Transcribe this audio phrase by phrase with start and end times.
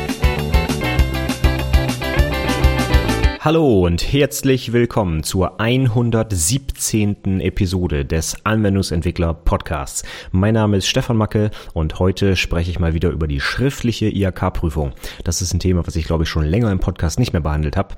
[3.44, 7.42] Hallo und herzlich willkommen zur 117.
[7.42, 10.02] Episode des Anwendungsentwickler Podcasts.
[10.32, 14.92] Mein Name ist Stefan Macke und heute spreche ich mal wieder über die schriftliche IHK-Prüfung.
[15.24, 17.76] Das ist ein Thema, was ich glaube ich schon länger im Podcast nicht mehr behandelt
[17.76, 17.96] habe.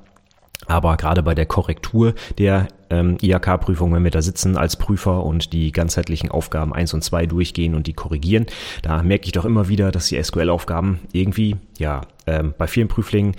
[0.65, 5.53] Aber gerade bei der Korrektur der ähm, IHK-Prüfung, wenn wir da sitzen als Prüfer und
[5.53, 8.47] die ganzheitlichen Aufgaben eins und zwei durchgehen und die korrigieren,
[8.81, 13.35] da merke ich doch immer wieder, dass die SQL-Aufgaben irgendwie, ja, ähm, bei vielen Prüflingen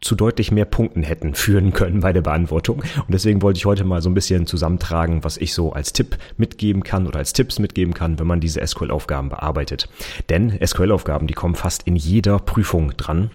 [0.00, 2.78] zu deutlich mehr Punkten hätten führen können bei der Beantwortung.
[2.78, 6.16] Und deswegen wollte ich heute mal so ein bisschen zusammentragen, was ich so als Tipp
[6.36, 9.88] mitgeben kann oder als Tipps mitgeben kann, wenn man diese SQL-Aufgaben bearbeitet.
[10.28, 13.30] Denn SQL-Aufgaben, die kommen fast in jeder Prüfung dran.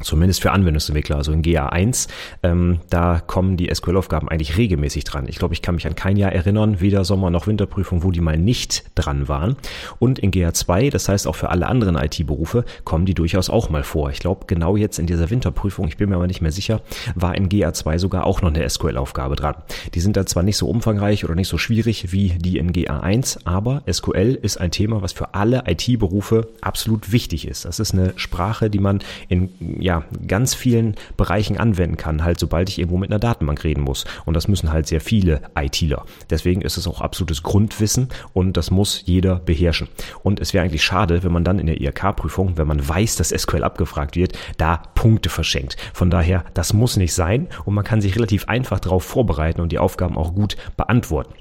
[0.00, 2.08] Zumindest für Anwendungsentwickler, also in GA1,
[2.42, 5.26] ähm, da kommen die SQL-Aufgaben eigentlich regelmäßig dran.
[5.28, 8.20] Ich glaube, ich kann mich an kein Jahr erinnern, weder Sommer- noch Winterprüfung, wo die
[8.20, 9.56] mal nicht dran waren.
[9.98, 13.82] Und in GA2, das heißt auch für alle anderen IT-Berufe, kommen die durchaus auch mal
[13.82, 14.10] vor.
[14.10, 16.80] Ich glaube, genau jetzt in dieser Winterprüfung, ich bin mir aber nicht mehr sicher,
[17.14, 19.56] war in GA2 sogar auch noch eine SQL-Aufgabe dran.
[19.94, 23.40] Die sind da zwar nicht so umfangreich oder nicht so schwierig wie die in GA1,
[23.44, 27.64] aber SQL ist ein Thema, was für alle IT-Berufe absolut wichtig ist.
[27.64, 29.87] Das ist eine Sprache, die man in ja,
[30.26, 34.04] ganz vielen Bereichen anwenden kann, halt sobald ich irgendwo mit einer Datenbank reden muss.
[34.24, 36.04] Und das müssen halt sehr viele ITler.
[36.30, 39.88] Deswegen ist es auch absolutes Grundwissen und das muss jeder beherrschen.
[40.22, 43.30] Und es wäre eigentlich schade, wenn man dann in der IRK-Prüfung, wenn man weiß, dass
[43.30, 45.76] SQL abgefragt wird, da Punkte verschenkt.
[45.94, 49.72] Von daher, das muss nicht sein und man kann sich relativ einfach darauf vorbereiten und
[49.72, 51.34] die Aufgaben auch gut beantworten.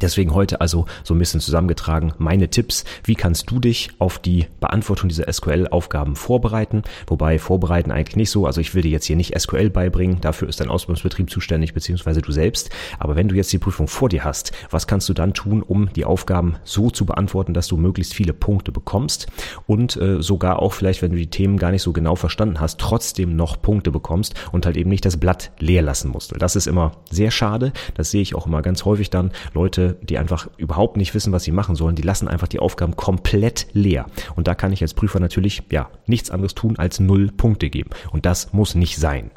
[0.00, 2.84] Deswegen heute also so ein bisschen zusammengetragen meine Tipps.
[3.02, 6.84] Wie kannst du dich auf die Beantwortung dieser SQL-Aufgaben vorbereiten?
[7.08, 8.46] Wobei vorbereiten eigentlich nicht so.
[8.46, 10.20] Also ich will dir jetzt hier nicht SQL beibringen.
[10.20, 12.70] Dafür ist dein Ausbildungsbetrieb zuständig, beziehungsweise du selbst.
[13.00, 15.92] Aber wenn du jetzt die Prüfung vor dir hast, was kannst du dann tun, um
[15.92, 19.26] die Aufgaben so zu beantworten, dass du möglichst viele Punkte bekommst
[19.66, 22.78] und äh, sogar auch vielleicht, wenn du die Themen gar nicht so genau verstanden hast,
[22.78, 26.32] trotzdem noch Punkte bekommst und halt eben nicht das Blatt leer lassen musst.
[26.40, 27.72] Das ist immer sehr schade.
[27.94, 29.32] Das sehe ich auch immer ganz häufig dann.
[29.52, 32.58] Leute Leute, die einfach überhaupt nicht wissen, was sie machen sollen, die lassen einfach die
[32.58, 34.06] Aufgaben komplett leer.
[34.36, 37.90] Und da kann ich als Prüfer natürlich, ja, nichts anderes tun als null Punkte geben.
[38.12, 39.30] Und das muss nicht sein.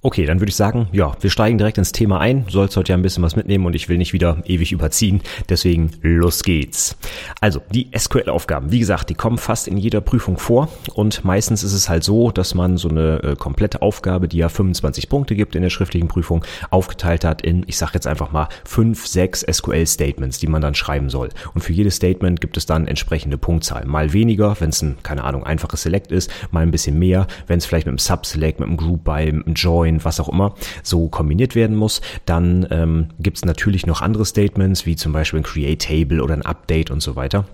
[0.00, 2.44] Okay, dann würde ich sagen, ja, wir steigen direkt ins Thema ein.
[2.46, 5.22] Du sollst heute ja ein bisschen was mitnehmen und ich will nicht wieder ewig überziehen.
[5.48, 6.96] Deswegen los geht's.
[7.40, 11.72] Also, die SQL-Aufgaben, wie gesagt, die kommen fast in jeder Prüfung vor und meistens ist
[11.72, 15.56] es halt so, dass man so eine äh, komplette Aufgabe, die ja 25 Punkte gibt
[15.56, 20.38] in der schriftlichen Prüfung, aufgeteilt hat in, ich sage jetzt einfach mal, fünf, sechs SQL-Statements,
[20.38, 21.30] die man dann schreiben soll.
[21.54, 23.84] Und für jedes Statement gibt es dann entsprechende Punktzahl.
[23.84, 27.58] Mal weniger, wenn es ein, keine Ahnung, einfaches Select ist, mal ein bisschen mehr, wenn
[27.58, 30.28] es vielleicht mit einem Subselect, mit einem Group by, mit einem Join, Bitcoin, was auch
[30.28, 32.00] immer, so kombiniert werden muss.
[32.26, 36.34] Dann ähm, gibt es natürlich noch andere Statements, wie zum Beispiel ein Create Table oder
[36.34, 37.44] ein Update und so weiter.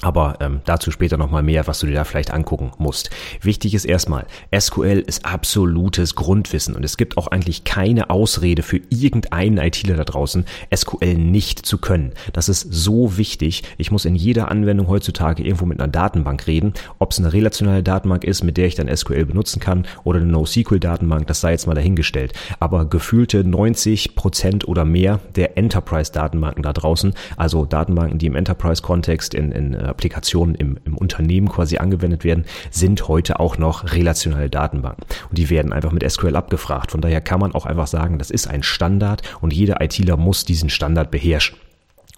[0.00, 3.10] Aber ähm, dazu später nochmal mehr, was du dir da vielleicht angucken musst.
[3.42, 4.26] Wichtig ist erstmal,
[4.58, 10.04] SQL ist absolutes Grundwissen und es gibt auch eigentlich keine Ausrede für irgendeinen ITler da
[10.04, 12.12] draußen, SQL nicht zu können.
[12.32, 13.64] Das ist so wichtig.
[13.76, 16.72] Ich muss in jeder Anwendung heutzutage irgendwo mit einer Datenbank reden.
[16.98, 20.30] Ob es eine relationale Datenbank ist, mit der ich dann SQL benutzen kann oder eine
[20.30, 22.32] NoSQL-Datenbank, das sei jetzt mal dahingestellt.
[22.60, 29.34] Aber gefühlte 90 Prozent oder mehr der Enterprise-Datenbanken da draußen, also Datenbanken, die im Enterprise-Kontext
[29.34, 35.04] in, in Applikationen im, im Unternehmen quasi angewendet werden, sind heute auch noch relationale Datenbanken.
[35.28, 36.92] Und die werden einfach mit SQL abgefragt.
[36.92, 40.44] Von daher kann man auch einfach sagen, das ist ein Standard und jeder ITler muss
[40.44, 41.56] diesen Standard beherrschen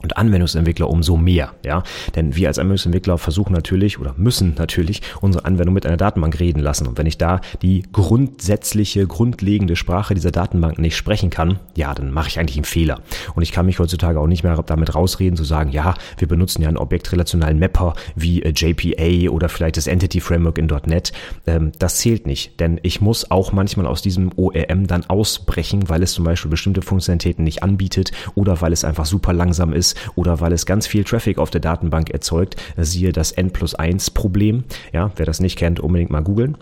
[0.05, 1.83] und Anwendungsentwickler umso mehr, ja.
[2.15, 6.61] Denn wir als Anwendungsentwickler versuchen natürlich oder müssen natürlich unsere Anwendung mit einer Datenbank reden
[6.61, 6.87] lassen.
[6.87, 12.13] Und wenn ich da die grundsätzliche, grundlegende Sprache dieser Datenbank nicht sprechen kann, ja, dann
[12.13, 13.01] mache ich eigentlich einen Fehler.
[13.35, 16.63] Und ich kann mich heutzutage auch nicht mehr damit rausreden, zu sagen, ja, wir benutzen
[16.63, 21.13] ja einen objektrelationalen Mapper wie äh, JPA oder vielleicht das Entity Framework in .NET.
[21.47, 26.03] Ähm, das zählt nicht, denn ich muss auch manchmal aus diesem ORM dann ausbrechen, weil
[26.03, 30.41] es zum Beispiel bestimmte Funktionalitäten nicht anbietet oder weil es einfach super langsam ist oder
[30.41, 32.57] weil es ganz viel Traffic auf der Datenbank erzeugt.
[32.77, 34.65] Siehe das N plus 1 Problem.
[34.93, 36.57] Ja, wer das nicht kennt, unbedingt mal googeln.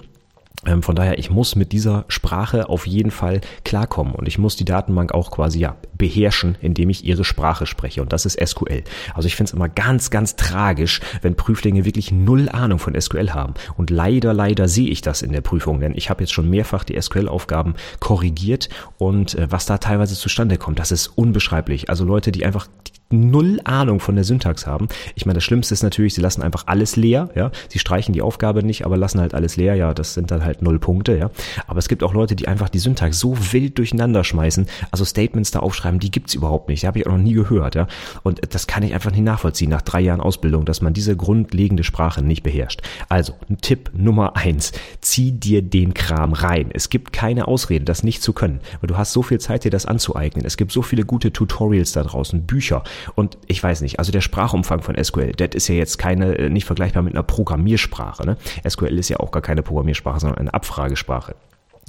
[0.64, 4.56] Ähm, von daher, ich muss mit dieser Sprache auf jeden Fall klarkommen und ich muss
[4.56, 8.84] die Datenbank auch quasi ja beherrschen, indem ich ihre Sprache spreche und das ist SQL.
[9.14, 13.30] Also ich finde es immer ganz, ganz tragisch, wenn Prüflinge wirklich null Ahnung von SQL
[13.30, 16.48] haben und leider, leider sehe ich das in der Prüfung, denn ich habe jetzt schon
[16.48, 18.68] mehrfach die SQL-Aufgaben korrigiert
[18.98, 21.90] und äh, was da teilweise zustande kommt, das ist unbeschreiblich.
[21.90, 22.68] Also Leute, die einfach
[23.12, 24.88] null Ahnung von der Syntax haben.
[25.14, 27.50] Ich meine, das Schlimmste ist natürlich, sie lassen einfach alles leer, ja.
[27.68, 29.94] Sie streichen die Aufgabe nicht, aber lassen halt alles leer, ja.
[29.94, 31.30] Das sind dann halt null Punkte, ja.
[31.66, 35.50] Aber es gibt auch Leute, die einfach die Syntax so wild durcheinander schmeißen, also Statements
[35.50, 36.82] da aufschreiben, die gibt's überhaupt nicht.
[36.82, 37.86] Die habe ich auch noch nie gehört, ja.
[38.22, 41.84] Und das kann ich einfach nicht nachvollziehen nach drei Jahren Ausbildung, dass man diese grundlegende
[41.84, 42.82] Sprache nicht beherrscht.
[43.08, 44.72] Also, Tipp Nummer eins.
[45.00, 46.70] Zieh dir den Kram rein.
[46.72, 49.70] Es gibt keine Ausrede, das nicht zu können, weil du hast so viel Zeit, dir
[49.70, 50.44] das anzueignen.
[50.44, 52.82] Es gibt so viele gute Tutorials da draußen, Bücher
[53.14, 56.48] und ich weiß nicht, also der Sprachumfang von SQL, das ist ja jetzt keine, äh,
[56.48, 58.26] nicht vergleichbar mit einer Programmiersprache.
[58.26, 58.36] Ne?
[58.68, 61.34] SQL ist ja auch gar keine Programmiersprache, sondern eine Abfragesprache.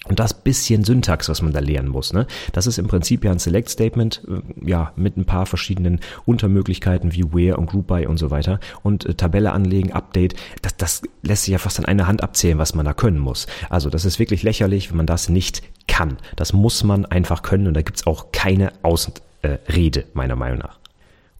[0.05, 2.27] Und das bisschen Syntax, was man da lernen muss, ne?
[2.51, 7.13] Das ist im Prinzip ja ein Select Statement, äh, ja, mit ein paar verschiedenen Untermöglichkeiten
[7.13, 10.35] wie Where und Group By und so weiter und äh, Tabelle anlegen, Update.
[10.61, 13.47] Das, das lässt sich ja fast an einer Hand abzählen, was man da können muss.
[13.69, 16.17] Also, das ist wirklich lächerlich, wenn man das nicht kann.
[16.35, 20.82] Das muss man einfach können und da gibt's auch keine Ausrede, meiner Meinung nach.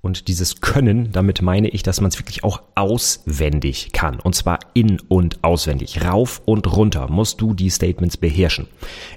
[0.06, 4.20] Und dieses Können, damit meine ich, dass man es wirklich auch auswendig kann.
[4.20, 6.04] Und zwar in und auswendig.
[6.04, 8.68] Rauf und runter musst du die Statements beherrschen.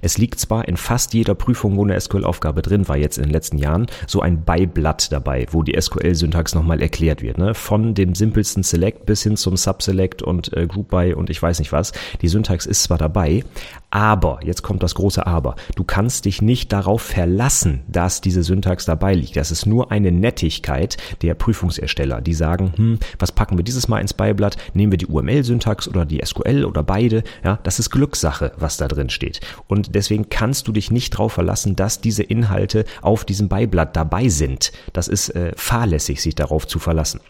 [0.01, 3.33] Es liegt zwar in fast jeder Prüfung, wo eine SQL-Aufgabe drin war, jetzt in den
[3.33, 7.37] letzten Jahren, so ein Beiblatt dabei, wo die SQL-Syntax nochmal erklärt wird.
[7.37, 7.55] Ne?
[7.55, 11.59] Von dem simpelsten Select bis hin zum Subselect und äh, Group By und ich weiß
[11.59, 11.91] nicht was.
[12.23, 13.43] Die Syntax ist zwar dabei,
[13.91, 18.85] aber, jetzt kommt das große Aber, du kannst dich nicht darauf verlassen, dass diese Syntax
[18.85, 19.37] dabei liegt.
[19.37, 20.76] Das ist nur eine Nettigkeit
[21.23, 24.57] der Prüfungsersteller, die sagen, hm, was packen wir dieses Mal ins Beiblatt?
[24.75, 27.23] Nehmen wir die UML-Syntax oder die SQL oder beide?
[27.45, 29.41] Ja, das ist Glückssache, was da drin steht.
[29.67, 34.29] Und deswegen kannst du dich nicht darauf verlassen, dass diese Inhalte auf diesem Beiblatt dabei
[34.29, 34.73] sind.
[34.93, 37.21] Das ist äh, fahrlässig, sich darauf zu verlassen.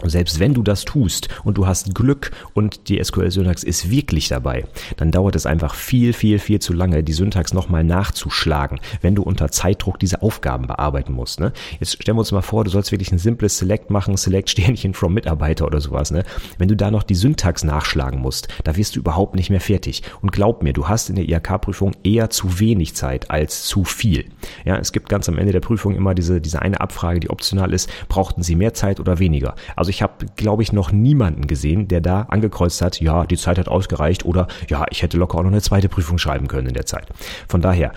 [0.00, 4.28] Und selbst wenn du das tust und du hast Glück und die SQL-Syntax ist wirklich
[4.28, 4.64] dabei,
[4.96, 9.22] dann dauert es einfach viel, viel, viel zu lange, die Syntax nochmal nachzuschlagen, wenn du
[9.22, 11.40] unter Zeitdruck diese Aufgaben bearbeiten musst.
[11.40, 11.52] Ne?
[11.78, 14.94] Jetzt stellen wir uns mal vor, du sollst wirklich ein simples Select machen, Select Sternchen
[14.94, 16.10] from Mitarbeiter oder sowas.
[16.10, 16.24] Ne?
[16.58, 20.02] Wenn du da noch die Syntax nachschlagen musst, da wirst du überhaupt nicht mehr fertig.
[20.22, 24.24] Und glaub mir, du hast in der IHK-Prüfung eher zu wenig Zeit als zu viel.
[24.64, 27.72] Ja, es gibt ganz am Ende der Prüfung immer diese, diese eine Abfrage, die optional
[27.74, 29.54] ist, brauchten sie mehr Zeit oder weniger?
[29.82, 33.58] Also ich habe, glaube ich, noch niemanden gesehen, der da angekreuzt hat, ja, die Zeit
[33.58, 36.74] hat ausgereicht oder ja, ich hätte locker auch noch eine zweite Prüfung schreiben können in
[36.74, 37.08] der Zeit.
[37.48, 37.90] Von daher,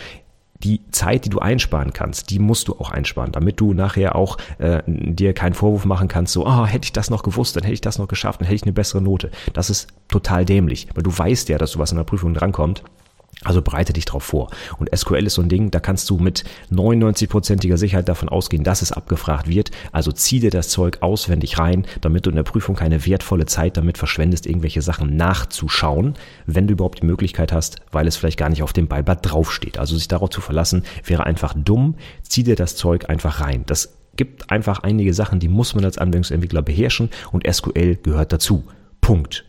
[0.64, 4.40] die Zeit, die du einsparen kannst, die musst du auch einsparen, damit du nachher auch
[4.58, 7.76] äh, dir keinen Vorwurf machen kannst, so, oh, hätte ich das noch gewusst, dann hätte
[7.76, 9.30] ich das noch geschafft, dann hätte ich eine bessere Note.
[9.54, 12.81] Das ist total dämlich, weil du weißt ja, dass du was in der Prüfung drankommt
[13.44, 14.50] also bereite dich drauf vor.
[14.78, 18.82] Und SQL ist so ein Ding, da kannst du mit 99%iger Sicherheit davon ausgehen, dass
[18.82, 19.72] es abgefragt wird.
[19.92, 23.78] Also zieh dir das Zeug auswendig rein, damit du in der Prüfung keine wertvolle Zeit
[23.78, 26.16] damit verschwendest, irgendwelche Sachen nachzuschauen,
[26.46, 29.78] wenn du überhaupt die Möglichkeit hast, weil es vielleicht gar nicht auf dem Beiblatt draufsteht.
[29.78, 31.96] Also sich darauf zu verlassen, wäre einfach dumm.
[32.24, 33.64] Zieh dir das Zeug einfach rein.
[33.68, 38.64] Das gibt einfach einige Sachen, die muss man als Anwendungsentwickler beherrschen und SQL gehört dazu.
[39.02, 39.46] Punkt.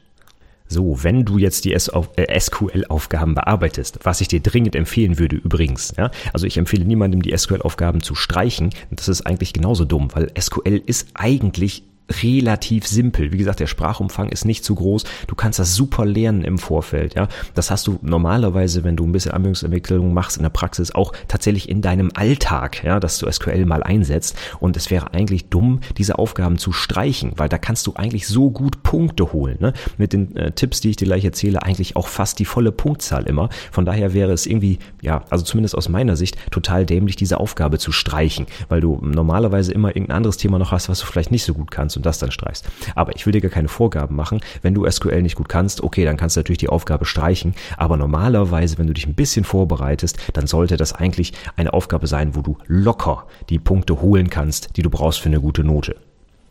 [0.68, 5.94] So, wenn du jetzt die SQL-Aufgaben äh, bearbeitest, was ich dir dringend empfehlen würde übrigens,
[5.96, 10.30] ja, also ich empfehle niemandem die SQL-Aufgaben zu streichen, das ist eigentlich genauso dumm, weil
[10.38, 11.84] SQL ist eigentlich
[12.22, 13.32] relativ simpel.
[13.32, 15.04] Wie gesagt, der Sprachumfang ist nicht zu groß.
[15.26, 17.14] Du kannst das super lernen im Vorfeld.
[17.14, 21.12] Ja, das hast du normalerweise, wenn du ein bisschen Anwendungsentwicklung machst in der Praxis, auch
[21.28, 24.36] tatsächlich in deinem Alltag, ja, dass du SQL mal einsetzt.
[24.60, 28.50] Und es wäre eigentlich dumm, diese Aufgaben zu streichen, weil da kannst du eigentlich so
[28.50, 29.56] gut Punkte holen.
[29.60, 29.72] Ne?
[29.98, 33.24] Mit den äh, Tipps, die ich dir gleich erzähle, eigentlich auch fast die volle Punktzahl
[33.24, 33.48] immer.
[33.72, 37.78] Von daher wäre es irgendwie, ja, also zumindest aus meiner Sicht, total dämlich, diese Aufgabe
[37.78, 41.44] zu streichen, weil du normalerweise immer irgendein anderes Thema noch hast, was du vielleicht nicht
[41.44, 42.66] so gut kannst und das dann streichst.
[42.94, 44.40] Aber ich will dir gar keine Vorgaben machen.
[44.62, 47.54] Wenn du SQL nicht gut kannst, okay, dann kannst du natürlich die Aufgabe streichen.
[47.76, 52.34] Aber normalerweise, wenn du dich ein bisschen vorbereitest, dann sollte das eigentlich eine Aufgabe sein,
[52.34, 55.96] wo du locker die Punkte holen kannst, die du brauchst für eine gute Note.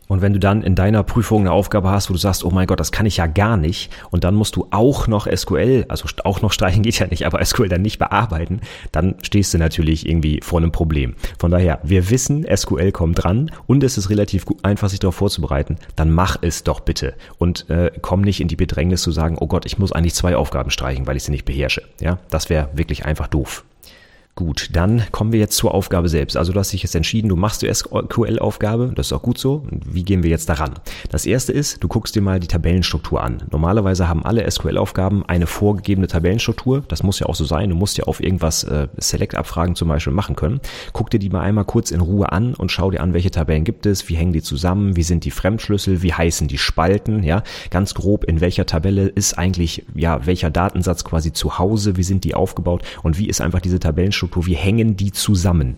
[0.08, 2.66] Und wenn du dann in deiner Prüfung eine Aufgabe hast, wo du sagst, oh mein
[2.66, 6.08] Gott, das kann ich ja gar nicht, und dann musst du auch noch SQL, also
[6.24, 8.60] auch noch streichen geht ja nicht, aber SQL dann nicht bearbeiten,
[8.92, 11.14] dann stehst du natürlich irgendwie vor einem Problem.
[11.38, 15.76] Von daher, wir wissen, SQL kommt dran und es ist relativ einfach, sich darauf vorzubereiten,
[15.96, 19.46] dann mach es doch bitte und äh, komm nicht in die Bedrängnis zu sagen, oh
[19.46, 21.82] Gott, ich muss eigentlich zwei Aufgaben streichen, weil ich sie nicht beherrsche.
[22.00, 23.64] Ja, das wäre wirklich einfach doof.
[24.38, 26.36] Gut, dann kommen wir jetzt zur Aufgabe selbst.
[26.36, 29.62] Also du hast dich jetzt entschieden, du machst die SQL-Aufgabe, das ist auch gut so.
[29.70, 30.74] Wie gehen wir jetzt daran?
[31.10, 33.44] Das erste ist, du guckst dir mal die Tabellenstruktur an.
[33.50, 36.84] Normalerweise haben alle SQL-Aufgaben eine vorgegebene Tabellenstruktur.
[36.86, 37.70] Das muss ja auch so sein.
[37.70, 40.60] Du musst ja auf irgendwas äh, Select-Abfragen zum Beispiel machen können.
[40.92, 43.64] Guck dir die mal einmal kurz in Ruhe an und schau dir an, welche Tabellen
[43.64, 47.42] gibt es, wie hängen die zusammen, wie sind die Fremdschlüssel, wie heißen die Spalten, ja,
[47.70, 52.24] ganz grob, in welcher Tabelle ist eigentlich, ja, welcher Datensatz quasi zu Hause, wie sind
[52.24, 55.76] die aufgebaut und wie ist einfach diese Tabellenstruktur Struktur, wie hängen die zusammen?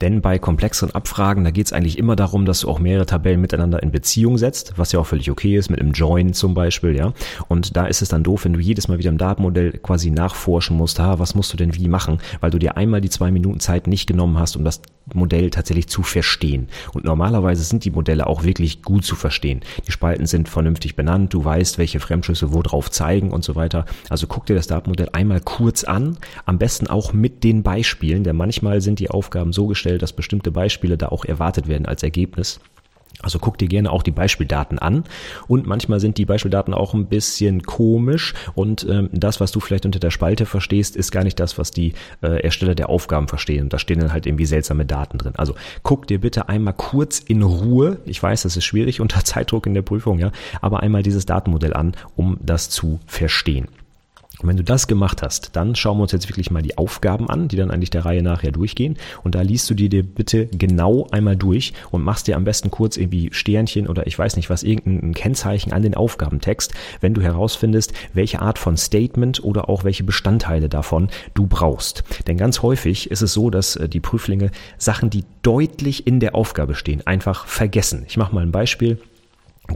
[0.00, 3.40] Denn bei komplexeren Abfragen, da geht es eigentlich immer darum, dass du auch mehrere Tabellen
[3.40, 6.96] miteinander in Beziehung setzt, was ja auch völlig okay ist, mit einem Join zum Beispiel,
[6.96, 7.12] ja.
[7.48, 10.76] Und da ist es dann doof, wenn du jedes Mal wieder im Datenmodell quasi nachforschen
[10.76, 13.60] musst, ha, was musst du denn wie machen, weil du dir einmal die zwei Minuten
[13.60, 16.68] Zeit nicht genommen hast, um das Modell tatsächlich zu verstehen.
[16.92, 19.60] Und normalerweise sind die Modelle auch wirklich gut zu verstehen.
[19.86, 23.84] Die Spalten sind vernünftig benannt, du weißt, welche Fremdschlüsse wo drauf zeigen und so weiter.
[24.08, 28.36] Also guck dir das Datenmodell einmal kurz an, am besten auch mit den Beispielen, denn
[28.36, 32.60] manchmal sind die Aufgaben so gestellt, dass bestimmte Beispiele da auch erwartet werden als Ergebnis.
[33.20, 35.04] Also guck dir gerne auch die Beispieldaten an
[35.46, 39.86] und manchmal sind die Beispieldaten auch ein bisschen komisch und ähm, das, was du vielleicht
[39.86, 43.64] unter der Spalte verstehst, ist gar nicht das, was die äh, Ersteller der Aufgaben verstehen.
[43.64, 45.34] Und da stehen dann halt irgendwie seltsame Daten drin.
[45.36, 49.66] Also guck dir bitte einmal kurz in Ruhe, ich weiß, das ist schwierig unter Zeitdruck
[49.66, 53.68] in der Prüfung, ja, aber einmal dieses Datenmodell an, um das zu verstehen.
[54.42, 57.30] Und wenn du das gemacht hast, dann schauen wir uns jetzt wirklich mal die Aufgaben
[57.30, 58.96] an, die dann eigentlich der Reihe nachher durchgehen.
[59.22, 62.70] Und da liest du die dir bitte genau einmal durch und machst dir am besten
[62.70, 67.22] kurz irgendwie Sternchen oder ich weiß nicht was, irgendein Kennzeichen an den Aufgabentext, wenn du
[67.22, 72.02] herausfindest, welche Art von Statement oder auch welche Bestandteile davon du brauchst.
[72.26, 76.34] Denn ganz häufig ist es so, dass äh, die Prüflinge Sachen, die deutlich in der
[76.34, 78.04] Aufgabe stehen, einfach vergessen.
[78.08, 78.98] Ich mache mal ein Beispiel.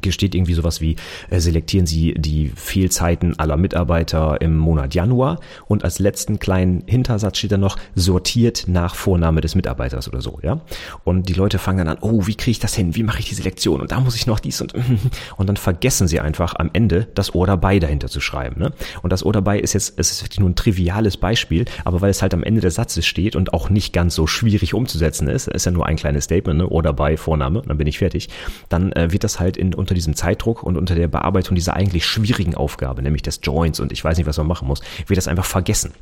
[0.02, 0.96] Hier steht irgendwie sowas wie,
[1.30, 5.38] äh, selektieren Sie die Fehlzeiten aller Mitarbeiter im Monat Januar
[5.68, 10.40] und als letzten kleinen Hintersatz steht dann noch, sortiert nach Vorname des Mitarbeiters oder so,
[10.42, 10.60] ja.
[11.04, 12.96] Und die Leute fangen dann an, oh, wie kriege ich das hin?
[12.96, 13.80] Wie mache ich die Selektion?
[13.80, 14.74] Und da muss ich noch dies und
[15.36, 18.60] und dann vergessen sie einfach am Ende das Oder bei dahinter zu schreiben.
[18.60, 18.72] Ne?
[19.02, 22.10] Und das Oder bei ist jetzt, es ist wirklich nur ein triviales Beispiel, aber weil
[22.10, 25.46] es halt am Ende des Satzes steht und auch nicht ganz so schwierig umzusetzen ist,
[25.46, 26.68] ist ja nur ein kleines Statement, ne?
[26.68, 28.28] Oder bei Vorname, dann bin ich fertig,
[28.68, 32.04] dann äh, wird das halt in unter diesem Zeitdruck und unter der Bearbeitung dieser eigentlich
[32.04, 35.28] schwierigen Aufgabe, nämlich des Joints und ich weiß nicht, was man machen muss, wird das
[35.28, 35.92] einfach vergessen.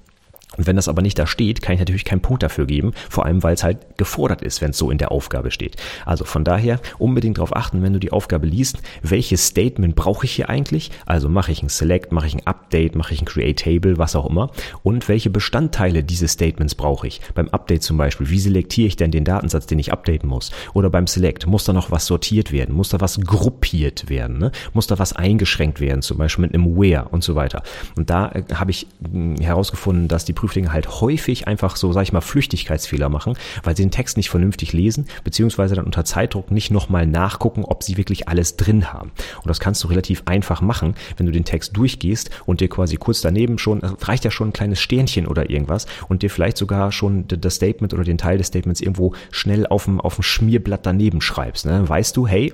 [0.57, 3.25] Und wenn das aber nicht da steht, kann ich natürlich keinen Punkt dafür geben, vor
[3.27, 5.77] allem weil es halt gefordert ist, wenn es so in der Aufgabe steht.
[6.05, 10.33] Also von daher unbedingt darauf achten, wenn du die Aufgabe liest, welches Statement brauche ich
[10.33, 10.91] hier eigentlich?
[11.07, 14.17] Also mache ich ein Select, mache ich ein Update, mache ich ein Create Table, was
[14.17, 14.51] auch immer.
[14.83, 17.21] Und welche Bestandteile dieses Statements brauche ich?
[17.35, 20.51] Beim Update zum Beispiel, wie selektiere ich denn den Datensatz, den ich updaten muss?
[20.73, 22.75] Oder beim Select, muss da noch was sortiert werden?
[22.75, 24.39] Muss da was gruppiert werden?
[24.39, 24.53] Ne?
[24.73, 26.03] Muss da was eingeschränkt werden?
[26.03, 27.63] Zum Beispiel mit einem Where und so weiter.
[27.97, 32.03] Und da äh, habe ich mh, herausgefunden, dass die Prüflinge halt häufig einfach so, sag
[32.03, 36.51] ich mal, Flüchtigkeitsfehler machen, weil sie den Text nicht vernünftig lesen, beziehungsweise dann unter Zeitdruck
[36.51, 39.11] nicht nochmal nachgucken, ob sie wirklich alles drin haben.
[39.37, 42.97] Und das kannst du relativ einfach machen, wenn du den Text durchgehst und dir quasi
[42.97, 46.93] kurz daneben schon, reicht ja schon ein kleines Sternchen oder irgendwas und dir vielleicht sogar
[46.93, 50.85] schon das Statement oder den Teil des Statements irgendwo schnell auf dem, auf dem Schmierblatt
[50.85, 51.65] daneben schreibst.
[51.65, 51.89] Ne?
[51.89, 52.53] Weißt du, hey,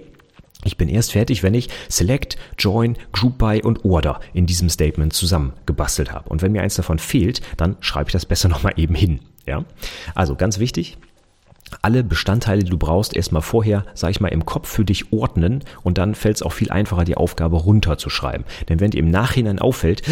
[0.65, 5.13] ich bin erst fertig, wenn ich Select, Join, Group By und Order in diesem Statement
[5.13, 6.29] zusammengebastelt habe.
[6.29, 9.21] Und wenn mir eins davon fehlt, dann schreibe ich das besser nochmal eben hin.
[9.47, 9.65] Ja?
[10.15, 10.99] Also ganz wichtig,
[11.83, 15.65] alle Bestandteile, die du brauchst, erstmal vorher, sag ich mal, im Kopf für dich ordnen
[15.83, 18.45] und dann fällt es auch viel einfacher, die Aufgabe runterzuschreiben.
[18.69, 20.03] Denn wenn dir im Nachhinein auffällt,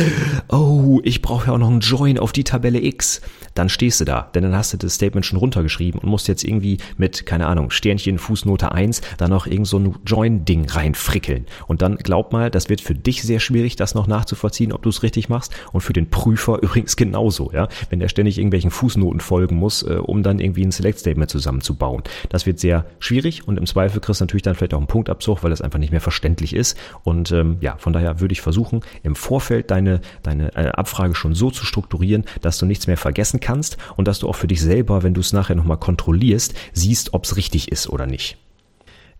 [0.48, 3.20] oh, ich brauche ja auch noch einen Join auf die Tabelle X,
[3.54, 4.30] dann stehst du da.
[4.34, 7.70] Denn dann hast du das Statement schon runtergeschrieben und musst jetzt irgendwie mit, keine Ahnung,
[7.70, 11.46] Sternchen, Fußnote 1, da noch irgend so ein Join-Ding reinfrickeln.
[11.66, 14.88] Und dann glaub mal, das wird für dich sehr schwierig, das noch nachzuvollziehen, ob du
[14.88, 15.52] es richtig machst.
[15.72, 17.68] Und für den Prüfer übrigens genauso, ja.
[17.90, 22.02] Wenn der ständig irgendwelchen Fußnoten folgen muss, äh, um dann irgendwie ein Select-Statement zu zusammenzubauen.
[22.28, 25.42] Das wird sehr schwierig und im Zweifel kriegst du natürlich dann vielleicht auch einen Punktabzug,
[25.42, 26.76] weil das einfach nicht mehr verständlich ist.
[27.04, 31.34] Und ähm, ja, von daher würde ich versuchen, im Vorfeld deine, deine äh, Abfrage schon
[31.34, 34.60] so zu strukturieren, dass du nichts mehr vergessen kannst und dass du auch für dich
[34.60, 38.36] selber, wenn du es nachher nochmal kontrollierst, siehst, ob es richtig ist oder nicht.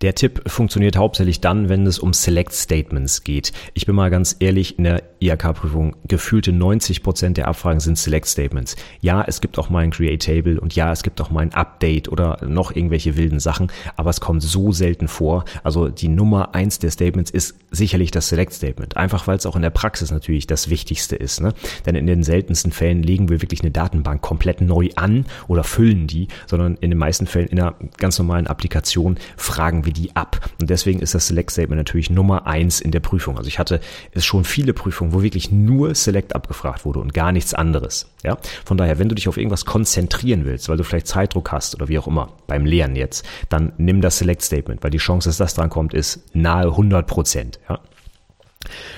[0.01, 3.53] Der Tipp funktioniert hauptsächlich dann, wenn es um Select Statements geht.
[3.75, 8.27] Ich bin mal ganz ehrlich, in der IHK-Prüfung gefühlte 90 Prozent der Abfragen sind Select
[8.27, 8.77] Statements.
[9.01, 11.53] Ja, es gibt auch mal ein Create Table und ja, es gibt auch mal ein
[11.53, 15.45] Update oder noch irgendwelche wilden Sachen, aber es kommt so selten vor.
[15.65, 18.97] Also die Nummer eins der Statements ist sicherlich das Select Statement.
[18.97, 21.41] Einfach weil es auch in der Praxis natürlich das Wichtigste ist.
[21.41, 21.55] Ne?
[21.87, 26.07] Denn in den seltensten Fällen legen wir wirklich eine Datenbank komplett neu an oder füllen
[26.07, 30.15] die, sondern in den meisten Fällen in einer ganz normalen Applikation fragen wir frage die
[30.17, 30.51] ab.
[30.61, 33.39] Und deswegen ist das Select Statement natürlich Nummer eins in der Prüfung.
[33.39, 33.81] Also ich hatte
[34.13, 38.11] es schon viele Prüfungen, wo wirklich nur Select abgefragt wurde und gar nichts anderes.
[38.25, 41.75] Ja, von daher, wenn du dich auf irgendwas konzentrieren willst, weil du vielleicht Zeitdruck hast
[41.75, 45.29] oder wie auch immer beim Lernen jetzt, dann nimm das Select Statement, weil die Chance,
[45.29, 47.61] dass das dran kommt, ist nahe 100 Prozent.
[47.69, 47.81] Ja.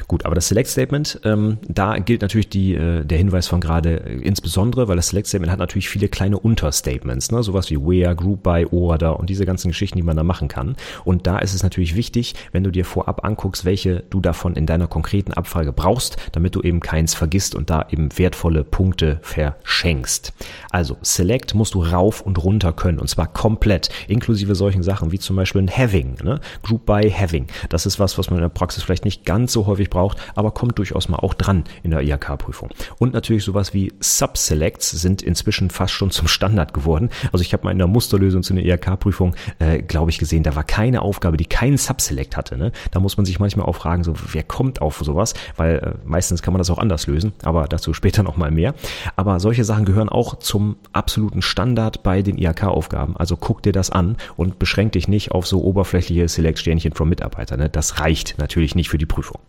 [0.08, 4.04] Gut, aber das Select Statement, ähm, da gilt natürlich die, äh, der Hinweis von gerade
[4.04, 7.42] äh, insbesondere, weil das Select Statement hat natürlich viele kleine Unterstatements, ne?
[7.42, 10.76] sowas wie Where, Group by, Order und diese ganzen Geschichten, die man da machen kann.
[11.04, 14.66] Und da ist es natürlich wichtig, wenn du dir vorab anguckst, welche du davon in
[14.66, 20.32] deiner konkreten Abfrage brauchst, damit du eben keins vergisst und da eben wertvolle Punkte verschenkst.
[20.70, 25.18] Also Select musst du rauf und runter können und zwar komplett, inklusive solchen Sachen wie
[25.18, 26.40] zum Beispiel ein Having, ne?
[26.62, 27.46] Group by Having.
[27.68, 30.50] Das ist was, was man in der Praxis vielleicht nicht ganz so häufig braucht, aber
[30.50, 32.70] kommt durchaus mal auch dran in der IHK-Prüfung.
[32.98, 37.10] Und natürlich sowas wie Subselects sind inzwischen fast schon zum Standard geworden.
[37.32, 40.56] Also ich habe mal in der Musterlösung zu einer IHK-Prüfung, äh, glaube ich, gesehen, da
[40.56, 42.56] war keine Aufgabe, die keinen Subselect hatte.
[42.56, 42.72] Ne?
[42.90, 46.42] Da muss man sich manchmal auch fragen, so wer kommt auf sowas, weil äh, meistens
[46.42, 48.74] kann man das auch anders lösen, aber dazu später noch mal mehr.
[49.16, 53.16] Aber solche Sachen gehören auch zum absoluten Standard bei den IHK-Aufgaben.
[53.16, 57.56] Also guck dir das an und beschränk dich nicht auf so oberflächliche Select-Sternchen vom Mitarbeiter.
[57.56, 57.68] Ne?
[57.68, 59.40] Das reicht natürlich nicht für die Prüfung.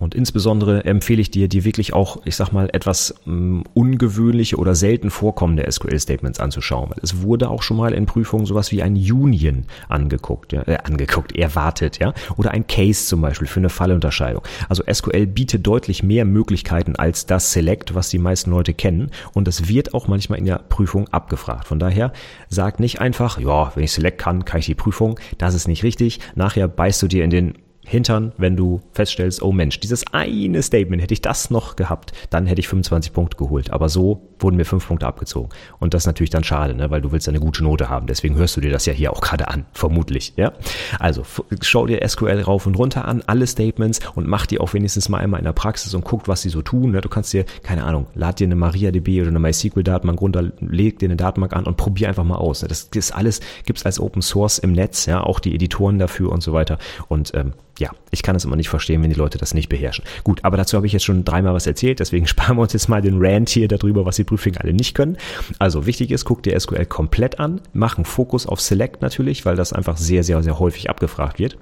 [0.00, 4.74] Und insbesondere empfehle ich dir, dir wirklich auch, ich sag mal, etwas ähm, ungewöhnliche oder
[4.74, 6.90] selten vorkommende SQL-Statements anzuschauen.
[7.02, 11.36] Es wurde auch schon mal in Prüfungen sowas wie ein Union angeguckt, ja, äh, angeguckt,
[11.36, 14.42] erwartet, ja, oder ein Case zum Beispiel für eine Fallunterscheidung.
[14.70, 19.10] Also SQL bietet deutlich mehr Möglichkeiten als das Select, was die meisten Leute kennen.
[19.34, 21.66] Und das wird auch manchmal in der Prüfung abgefragt.
[21.66, 22.14] Von daher
[22.48, 25.20] sag nicht einfach, ja, wenn ich Select kann, kann ich die Prüfung.
[25.36, 26.20] Das ist nicht richtig.
[26.34, 27.54] Nachher beißt du dir in den
[27.90, 32.46] Hintern, wenn du feststellst, oh Mensch, dieses eine Statement, hätte ich das noch gehabt, dann
[32.46, 33.72] hätte ich 25 Punkte geholt.
[33.72, 35.48] Aber so wurden mir fünf Punkte abgezogen.
[35.80, 36.88] Und das ist natürlich dann schade, ne?
[36.90, 38.06] weil du willst eine gute Note haben.
[38.06, 40.34] Deswegen hörst du dir das ja hier auch gerade an, vermutlich.
[40.36, 40.52] Ja?
[41.00, 41.24] Also
[41.62, 45.18] schau dir SQL rauf und runter an, alle Statements und mach die auch wenigstens mal
[45.18, 46.92] einmal in der Praxis und guck, was sie so tun.
[46.92, 47.00] Ne?
[47.00, 51.08] Du kannst dir, keine Ahnung, lad dir eine MariaDB oder eine MySQL-Datenbank runter, leg dir
[51.08, 52.62] eine Datenbank an und probier einfach mal aus.
[52.62, 52.68] Ne?
[52.68, 56.42] Das ist alles, gibt's als Open Source im Netz, ja, auch die Editoren dafür und
[56.42, 56.78] so weiter.
[57.08, 60.04] Und ähm, ja, ich kann es immer nicht verstehen, wenn die Leute das nicht beherrschen.
[60.22, 62.88] Gut, aber dazu habe ich jetzt schon dreimal was erzählt, deswegen sparen wir uns jetzt
[62.88, 65.16] mal den Rant hier darüber, was die Prüflinge alle nicht können.
[65.58, 69.56] Also wichtig ist, guck dir SQL komplett an, mach einen Fokus auf Select natürlich, weil
[69.56, 71.56] das einfach sehr, sehr, sehr häufig abgefragt wird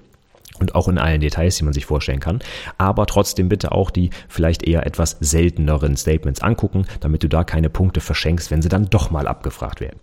[0.58, 2.40] und auch in allen Details, die man sich vorstellen kann.
[2.78, 7.70] Aber trotzdem bitte auch die vielleicht eher etwas selteneren Statements angucken, damit du da keine
[7.70, 10.00] Punkte verschenkst, wenn sie dann doch mal abgefragt werden.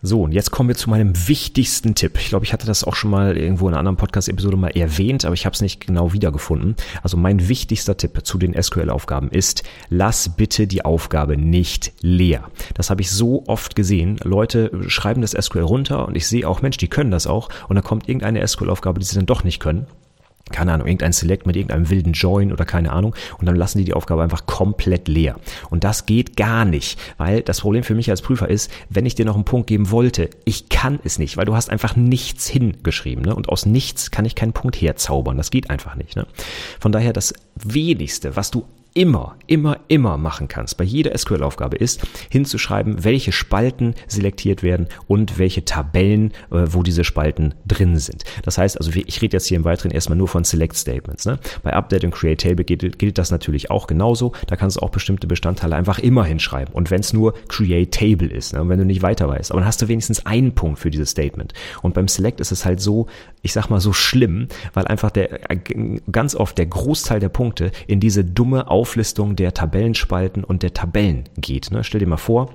[0.00, 2.18] So, und jetzt kommen wir zu meinem wichtigsten Tipp.
[2.18, 5.24] Ich glaube, ich hatte das auch schon mal irgendwo in einer anderen Podcast-Episode mal erwähnt,
[5.24, 6.76] aber ich habe es nicht genau wiedergefunden.
[7.02, 12.44] Also mein wichtigster Tipp zu den SQL-Aufgaben ist, lass bitte die Aufgabe nicht leer.
[12.74, 14.20] Das habe ich so oft gesehen.
[14.22, 17.48] Leute schreiben das SQL runter und ich sehe auch, Mensch, die können das auch.
[17.68, 19.88] Und dann kommt irgendeine SQL-Aufgabe, die sie dann doch nicht können
[20.50, 23.84] keine Ahnung, irgendein Select mit irgendeinem wilden Join oder keine Ahnung und dann lassen die
[23.84, 25.36] die Aufgabe einfach komplett leer.
[25.70, 29.14] Und das geht gar nicht, weil das Problem für mich als Prüfer ist, wenn ich
[29.14, 32.46] dir noch einen Punkt geben wollte, ich kann es nicht, weil du hast einfach nichts
[32.48, 33.34] hingeschrieben ne?
[33.34, 35.36] und aus nichts kann ich keinen Punkt herzaubern.
[35.36, 36.16] Das geht einfach nicht.
[36.16, 36.26] Ne?
[36.80, 42.00] Von daher das wenigste, was du immer, immer, immer machen kannst bei jeder SQL-Aufgabe ist,
[42.30, 48.24] hinzuschreiben, welche Spalten selektiert werden und welche Tabellen, äh, wo diese Spalten drin sind.
[48.42, 51.26] Das heißt also, ich rede jetzt hier im Weiteren erstmal nur von Select Statements.
[51.26, 51.38] Ne?
[51.62, 54.32] Bei Update und Create Table gilt, gilt das natürlich auch genauso.
[54.46, 56.74] Da kannst du auch bestimmte Bestandteile einfach immer hinschreiben.
[56.74, 58.68] Und wenn es nur Create Table ist, ne?
[58.68, 61.52] wenn du nicht weiter weißt, aber dann hast du wenigstens einen Punkt für dieses Statement.
[61.82, 63.06] Und beim Select ist es halt so,
[63.42, 65.58] ich sag mal so schlimm, weil einfach der äh,
[66.10, 71.24] ganz oft der Großteil der Punkte in diese dumme Auflistung der Tabellenspalten und der Tabellen
[71.36, 71.72] geht.
[71.72, 71.82] Ne?
[71.82, 72.50] Stell dir mal vor,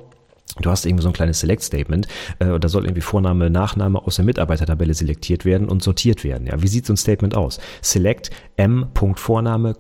[0.62, 2.08] Du hast irgendwie so ein kleines Select-Statement,
[2.38, 6.46] äh, da soll irgendwie Vorname, Nachname aus der Mitarbeitertabelle selektiert werden und sortiert werden.
[6.46, 7.60] Ja, wie sieht so ein Statement aus?
[7.82, 8.86] Select M.
[9.16, 9.76] Vorname,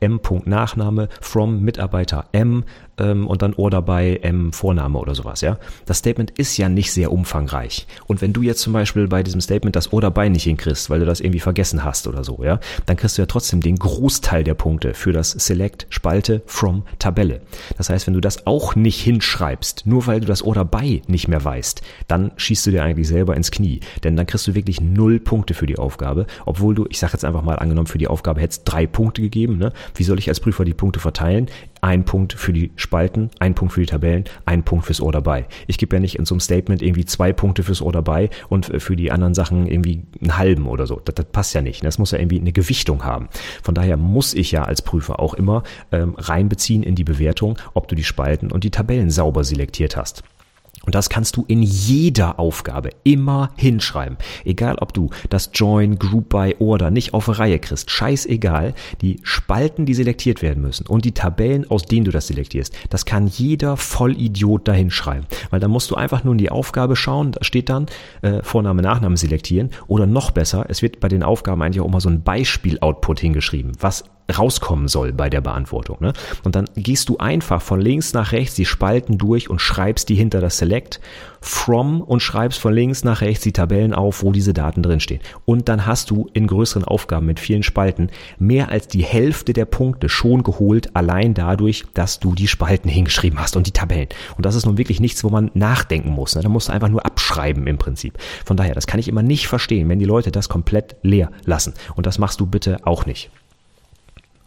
[0.00, 0.20] M.
[0.46, 2.64] Nachname from Mitarbeiter M
[2.98, 5.58] ähm, und dann Order bei M Vorname oder sowas, ja.
[5.84, 7.86] Das Statement ist ja nicht sehr umfangreich.
[8.06, 11.00] Und wenn du jetzt zum Beispiel bei diesem Statement das Order bei nicht hinkriegst, weil
[11.00, 14.44] du das irgendwie vergessen hast oder so, ja, dann kriegst du ja trotzdem den Großteil
[14.44, 17.40] der Punkte für das Select Spalte from Tabelle.
[17.76, 21.28] Das heißt, wenn du das auch nicht hinschreibst, nur weil du das Order bei nicht
[21.28, 23.80] mehr weißt, dann schießt du dir eigentlich selber ins Knie.
[24.04, 27.24] Denn dann kriegst du wirklich null Punkte für die Aufgabe, obwohl du, ich sage jetzt
[27.24, 29.58] einfach mal angenommen, für die Aufgabe hättest drei Punkte gegeben.
[29.58, 29.72] Ne?
[29.94, 31.48] Wie soll ich als Prüfer die Punkte verteilen?
[31.80, 35.46] Ein Punkt für die Spalten, ein Punkt für die Tabellen, ein Punkt fürs Ohr dabei.
[35.66, 38.70] Ich gebe ja nicht in so einem Statement irgendwie zwei Punkte fürs Ohr dabei und
[38.70, 41.00] äh, für die anderen Sachen irgendwie einen halben oder so.
[41.04, 41.84] Das, das passt ja nicht.
[41.84, 43.28] Das muss ja irgendwie eine Gewichtung haben.
[43.62, 45.62] Von daher muss ich ja als Prüfer auch immer
[45.92, 50.22] ähm, reinbeziehen in die Bewertung, ob du die Spalten und die Tabellen sauber selektiert hast.
[50.86, 54.16] Und das kannst du in jeder Aufgabe immer hinschreiben.
[54.44, 57.90] Egal ob du das Join, Group by Order nicht auf Reihe kriegst.
[57.90, 58.74] Scheißegal.
[59.02, 63.04] Die Spalten, die selektiert werden müssen und die Tabellen, aus denen du das selektierst, das
[63.04, 65.26] kann jeder Vollidiot dahin schreiben.
[65.50, 67.32] Weil da musst du einfach nur in die Aufgabe schauen.
[67.32, 67.86] Da steht dann
[68.22, 69.70] äh, Vorname, Nachname selektieren.
[69.88, 73.72] Oder noch besser, es wird bei den Aufgaben eigentlich auch immer so ein Beispiel-Output hingeschrieben.
[73.80, 75.98] Was rauskommen soll bei der Beantwortung.
[76.00, 76.12] Ne?
[76.42, 80.14] Und dann gehst du einfach von links nach rechts die Spalten durch und schreibst die
[80.14, 81.00] hinter das Select
[81.40, 85.20] from und schreibst von links nach rechts die Tabellen auf, wo diese Daten drinstehen.
[85.44, 89.64] Und dann hast du in größeren Aufgaben mit vielen Spalten mehr als die Hälfte der
[89.64, 94.08] Punkte schon geholt, allein dadurch, dass du die Spalten hingeschrieben hast und die Tabellen.
[94.36, 96.34] Und das ist nun wirklich nichts, wo man nachdenken muss.
[96.34, 96.42] Ne?
[96.42, 98.18] Da musst du einfach nur abschreiben im Prinzip.
[98.44, 101.74] Von daher, das kann ich immer nicht verstehen, wenn die Leute das komplett leer lassen.
[101.94, 103.30] Und das machst du bitte auch nicht.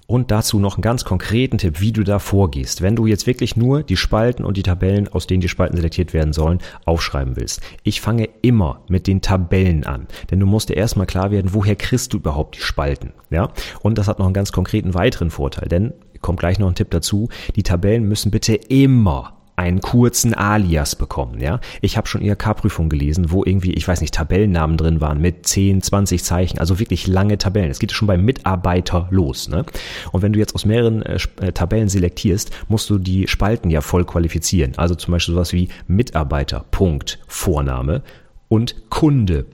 [0.10, 2.82] Und dazu noch einen ganz konkreten Tipp, wie du da vorgehst.
[2.82, 6.16] Wenn du jetzt wirklich nur die Spalten und die Tabellen, aus denen die Spalten selektiert
[6.16, 7.62] werden sollen, aufschreiben willst.
[7.84, 10.08] Ich fange immer mit den Tabellen an.
[10.32, 13.14] Denn du musst dir erstmal klar werden, woher kriegst du überhaupt die Spalten.
[13.30, 13.52] Ja?
[13.84, 15.70] Und das hat noch einen ganz konkreten weiteren Vorteil.
[15.70, 17.30] Denn kommt gleich noch ein Tipp dazu.
[17.56, 21.42] Die Tabellen müssen bitte immer einen kurzen Alias bekommen.
[21.42, 25.46] Ja, ich habe schon IHK-Prüfungen gelesen, wo irgendwie, ich weiß nicht, Tabellennamen drin waren mit
[25.46, 27.70] 10, 20 Zeichen, also wirklich lange Tabellen.
[27.70, 29.50] Es geht schon beim Mitarbeiter los.
[29.50, 29.66] Ne?
[30.12, 33.82] Und wenn du jetzt aus mehreren äh, äh, Tabellen selektierst, musst du die Spalten ja
[33.82, 34.74] voll qualifizieren.
[34.78, 38.02] Also zum Beispiel sowas wie Mitarbeiter, Punkt, Vorname
[38.50, 39.46] und Kunde.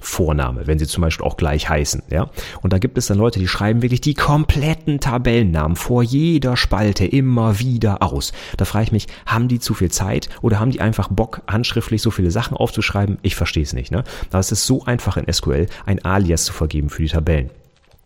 [0.00, 2.04] Vorname, wenn sie zum Beispiel auch gleich heißen.
[2.10, 2.30] Ja?
[2.62, 7.04] Und da gibt es dann Leute, die schreiben wirklich die kompletten Tabellennamen vor jeder Spalte
[7.04, 8.32] immer wieder aus.
[8.56, 12.02] Da frage ich mich, haben die zu viel Zeit oder haben die einfach Bock, handschriftlich
[12.02, 13.18] so viele Sachen aufzuschreiben?
[13.22, 13.92] Ich verstehe es nicht.
[13.92, 14.04] Ne?
[14.30, 17.50] Aber es ist so einfach in SQL, ein Alias zu vergeben für die Tabellen.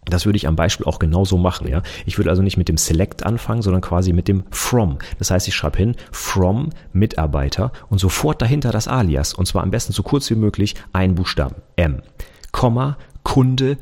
[0.04, 1.82] Das würde ich am Beispiel auch genauso machen, ja.
[2.06, 4.98] Ich würde also nicht mit dem Select anfangen, sondern quasi mit dem From.
[5.18, 9.70] Das heißt, ich schreibe hin From Mitarbeiter und sofort dahinter das Alias und zwar am
[9.70, 12.02] besten so kurz wie möglich ein Buchstaben M,
[12.50, 13.78] Komma, Kunde,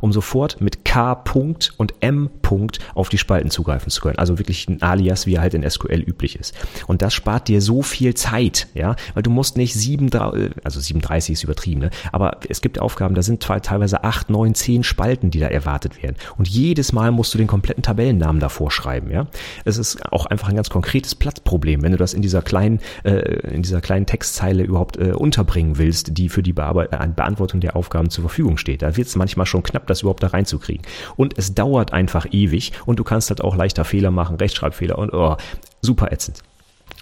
[0.00, 4.18] Um sofort mit K Punkt und M Punkt auf die Spalten zugreifen zu können.
[4.18, 6.54] Also wirklich ein Alias, wie er halt in SQL üblich ist.
[6.86, 11.32] Und das spart dir so viel Zeit, ja, weil du musst nicht sieben, also 37
[11.32, 11.90] ist übertrieben, ne?
[12.12, 16.16] aber es gibt Aufgaben, da sind teilweise acht, neun, zehn Spalten, die da erwartet werden.
[16.36, 19.26] Und jedes Mal musst du den kompletten Tabellennamen davor schreiben, ja.
[19.64, 23.38] Es ist auch einfach ein ganz konkretes Platzproblem, wenn du das in dieser kleinen, äh,
[23.48, 28.10] in dieser kleinen Textzeile überhaupt äh, unterbringen willst, die für die Bearbeit Beantwortung der Aufgaben
[28.10, 28.82] zur Verfügung steht.
[28.82, 30.84] Da wird es manchmal manchmal schon knapp, das überhaupt da reinzukriegen.
[31.16, 35.12] Und es dauert einfach ewig und du kannst halt auch leichter Fehler machen, Rechtschreibfehler und
[35.12, 35.36] oh,
[35.80, 36.42] super ätzend.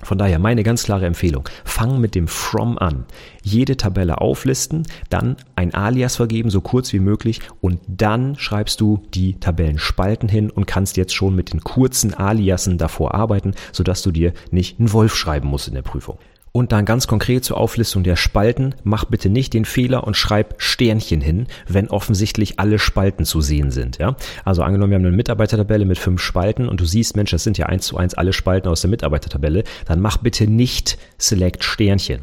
[0.02, 1.48] Von daher meine ganz klare Empfehlung.
[1.64, 3.06] Fang mit dem From an.
[3.42, 9.02] Jede Tabelle auflisten, dann ein Alias vergeben, so kurz wie möglich und dann schreibst du
[9.14, 14.10] die Tabellenspalten hin und kannst jetzt schon mit den kurzen Aliasen davor arbeiten, sodass du
[14.10, 16.18] dir nicht einen Wolf schreiben musst in der Prüfung.
[16.56, 20.54] Und dann ganz konkret zur Auflistung der Spalten, mach bitte nicht den Fehler und schreib
[20.58, 23.98] Sternchen hin, wenn offensichtlich alle Spalten zu sehen sind.
[23.98, 24.14] Ja?
[24.44, 27.58] Also angenommen, wir haben eine Mitarbeitertabelle mit fünf Spalten und du siehst, Mensch, das sind
[27.58, 32.20] ja eins zu eins alle Spalten aus der Mitarbeitertabelle, dann mach bitte nicht Select Sternchen.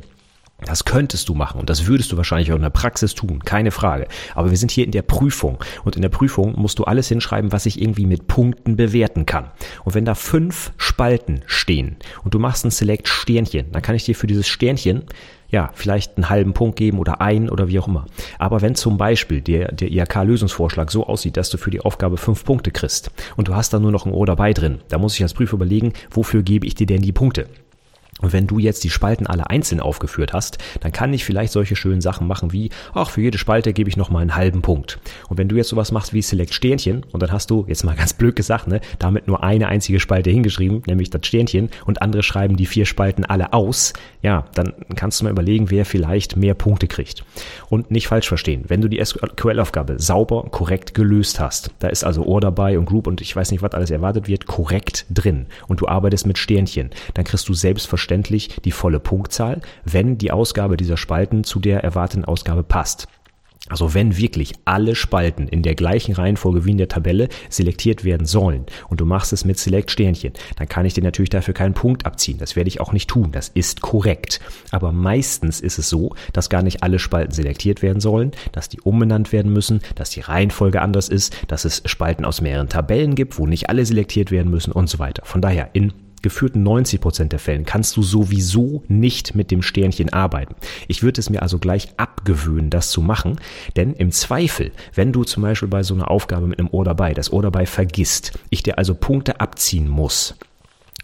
[0.66, 3.72] Das könntest du machen und das würdest du wahrscheinlich auch in der Praxis tun, keine
[3.72, 4.08] Frage.
[4.36, 7.52] Aber wir sind hier in der Prüfung und in der Prüfung musst du alles hinschreiben,
[7.52, 9.50] was ich irgendwie mit Punkten bewerten kann.
[9.84, 14.06] Und wenn da fünf Spalten stehen und du machst ein Select Sternchen, dann kann ich
[14.06, 15.06] dir für dieses Sternchen
[15.50, 18.06] ja, vielleicht einen halben Punkt geben oder ein oder wie auch immer.
[18.40, 22.46] Aber wenn zum Beispiel der, der IHK-Lösungsvorschlag so aussieht, dass du für die Aufgabe fünf
[22.46, 25.24] Punkte kriegst und du hast da nur noch ein O dabei drin, da muss ich
[25.24, 27.48] als Prüfer überlegen, wofür gebe ich dir denn die Punkte?
[28.22, 31.76] Und wenn du jetzt die Spalten alle einzeln aufgeführt hast, dann kann ich vielleicht solche
[31.76, 35.00] schönen Sachen machen wie, ach, für jede Spalte gebe ich nochmal einen halben Punkt.
[35.30, 37.96] Und wenn du jetzt sowas machst wie Select Sternchen und dann hast du, jetzt mal
[38.02, 42.24] ganz blöd gesagt, ne, damit nur eine einzige Spalte hingeschrieben, nämlich das Sternchen und andere
[42.24, 46.54] schreiben die vier Spalten alle aus, ja, dann kannst du mal überlegen, wer vielleicht mehr
[46.54, 47.24] Punkte kriegt.
[47.70, 52.24] Und nicht falsch verstehen, wenn du die SQL-Aufgabe sauber, korrekt gelöst hast, da ist also
[52.24, 55.82] Ohr dabei und Group und ich weiß nicht, was alles erwartet wird, korrekt drin und
[55.82, 60.76] du arbeitest mit Sternchen, dann kriegst du selbstverständlich selbstverständlich die volle Punktzahl, wenn die Ausgabe
[60.78, 63.08] dieser Spalten zu der erwarteten Ausgabe passt.
[63.70, 68.26] Also wenn wirklich alle Spalten in der gleichen Reihenfolge wie in der Tabelle selektiert werden
[68.26, 71.76] sollen und du machst es mit Select Sternchen, dann kann ich dir natürlich dafür keinen
[71.76, 72.38] Punkt abziehen.
[72.38, 73.32] Das werde ich auch nicht tun.
[73.32, 74.42] Das ist korrekt.
[74.72, 78.82] Aber meistens ist es so, dass gar nicht alle Spalten selektiert werden sollen, dass die
[78.82, 83.38] umbenannt werden müssen, dass die Reihenfolge anders ist, dass es Spalten aus mehreren Tabellen gibt,
[83.38, 85.24] wo nicht alle selektiert werden müssen und so weiter.
[85.24, 90.14] Von daher in geführten 90 Prozent der Fällen kannst du sowieso nicht mit dem Sternchen
[90.14, 90.56] arbeiten.
[90.88, 93.40] Ich würde es mir also gleich abgewöhnen, das zu machen,
[93.76, 97.14] denn im Zweifel, wenn du zum Beispiel bei so einer Aufgabe mit einem Ohr dabei,
[97.14, 100.36] das Ohr dabei vergisst, ich dir also Punkte abziehen muss,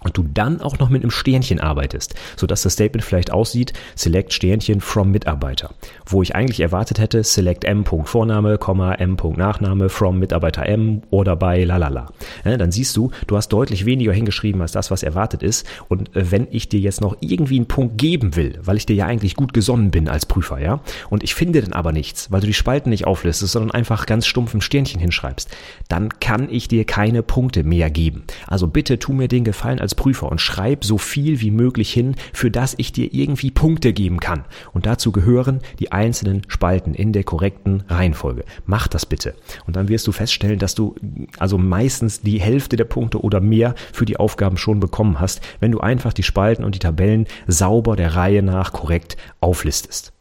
[0.08, 4.34] und du dann auch noch mit einem Sternchen arbeitest, sodass das Statement vielleicht aussieht, select
[4.34, 5.72] Sternchen from Mitarbeiter,
[6.06, 7.86] wo ich eigentlich erwartet hätte, select m.
[7.86, 8.58] Vorname,
[8.98, 9.18] m.
[9.36, 12.08] Nachname from Mitarbeiter m oder bei lalala.
[12.46, 16.16] Ja, dann siehst du, du hast deutlich weniger hingeschrieben als das, was erwartet ist und
[16.16, 19.06] äh, wenn ich dir jetzt noch irgendwie einen Punkt geben will, weil ich dir ja
[19.06, 22.48] eigentlich gut gesonnen bin als Prüfer, ja, und ich finde dann aber nichts, weil du
[22.48, 25.50] die Spalten nicht auflistest, sondern einfach ganz stumpf ein Sternchen hinschreibst,
[25.90, 28.24] dann kann ich dir keine Punkte mehr geben.
[28.48, 32.16] Also bitte tu mir den Gefallen als Prüfer und schreib so viel wie möglich hin,
[32.32, 34.46] für das ich dir irgendwie Punkte geben kann.
[34.72, 38.46] Und dazu gehören die einzelnen Spalten in der korrekten Reihenfolge.
[38.66, 39.36] Mach das bitte.
[39.66, 40.96] Und dann wirst du feststellen, dass du
[41.38, 45.74] also meistens die Hälfte der Punkte oder mehr für die Aufgaben schon bekommen hast, wenn
[45.74, 50.14] du einfach die Spalten und die Tabellen sauber der Reihe nach korrekt auflistest.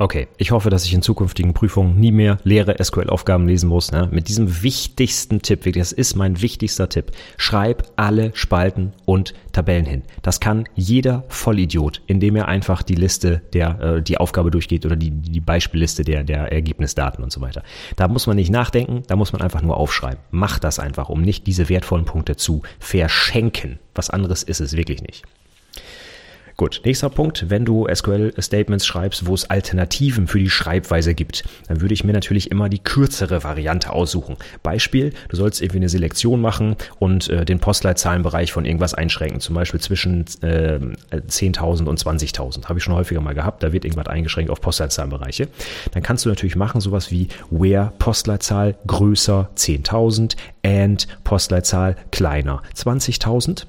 [0.00, 3.92] Okay, ich hoffe, dass ich in zukünftigen Prüfungen nie mehr leere SQL-Aufgaben lesen muss.
[3.92, 4.08] Ne?
[4.10, 7.12] Mit diesem wichtigsten Tipp, das ist mein wichtigster Tipp.
[7.36, 10.02] Schreib alle Spalten und Tabellen hin.
[10.22, 14.96] Das kann jeder Vollidiot, indem er einfach die Liste der, äh, die Aufgabe durchgeht oder
[14.96, 17.62] die, die Beispielliste der, der Ergebnisdaten und so weiter.
[17.96, 20.20] Da muss man nicht nachdenken, da muss man einfach nur aufschreiben.
[20.30, 23.78] Mach das einfach, um nicht diese wertvollen Punkte zu verschenken.
[23.94, 25.26] Was anderes ist es wirklich nicht.
[26.60, 31.80] Gut, nächster Punkt, wenn du SQL-Statements schreibst, wo es Alternativen für die Schreibweise gibt, dann
[31.80, 34.36] würde ich mir natürlich immer die kürzere Variante aussuchen.
[34.62, 39.54] Beispiel, du sollst irgendwie eine Selektion machen und äh, den Postleitzahlenbereich von irgendwas einschränken, zum
[39.54, 40.78] Beispiel zwischen äh,
[41.12, 42.66] 10.000 und 20.000.
[42.66, 45.48] Habe ich schon häufiger mal gehabt, da wird irgendwas eingeschränkt auf Postleitzahlenbereiche.
[45.92, 53.64] Dann kannst du natürlich machen sowas wie where Postleitzahl größer 10.000 and Postleitzahl kleiner 20.000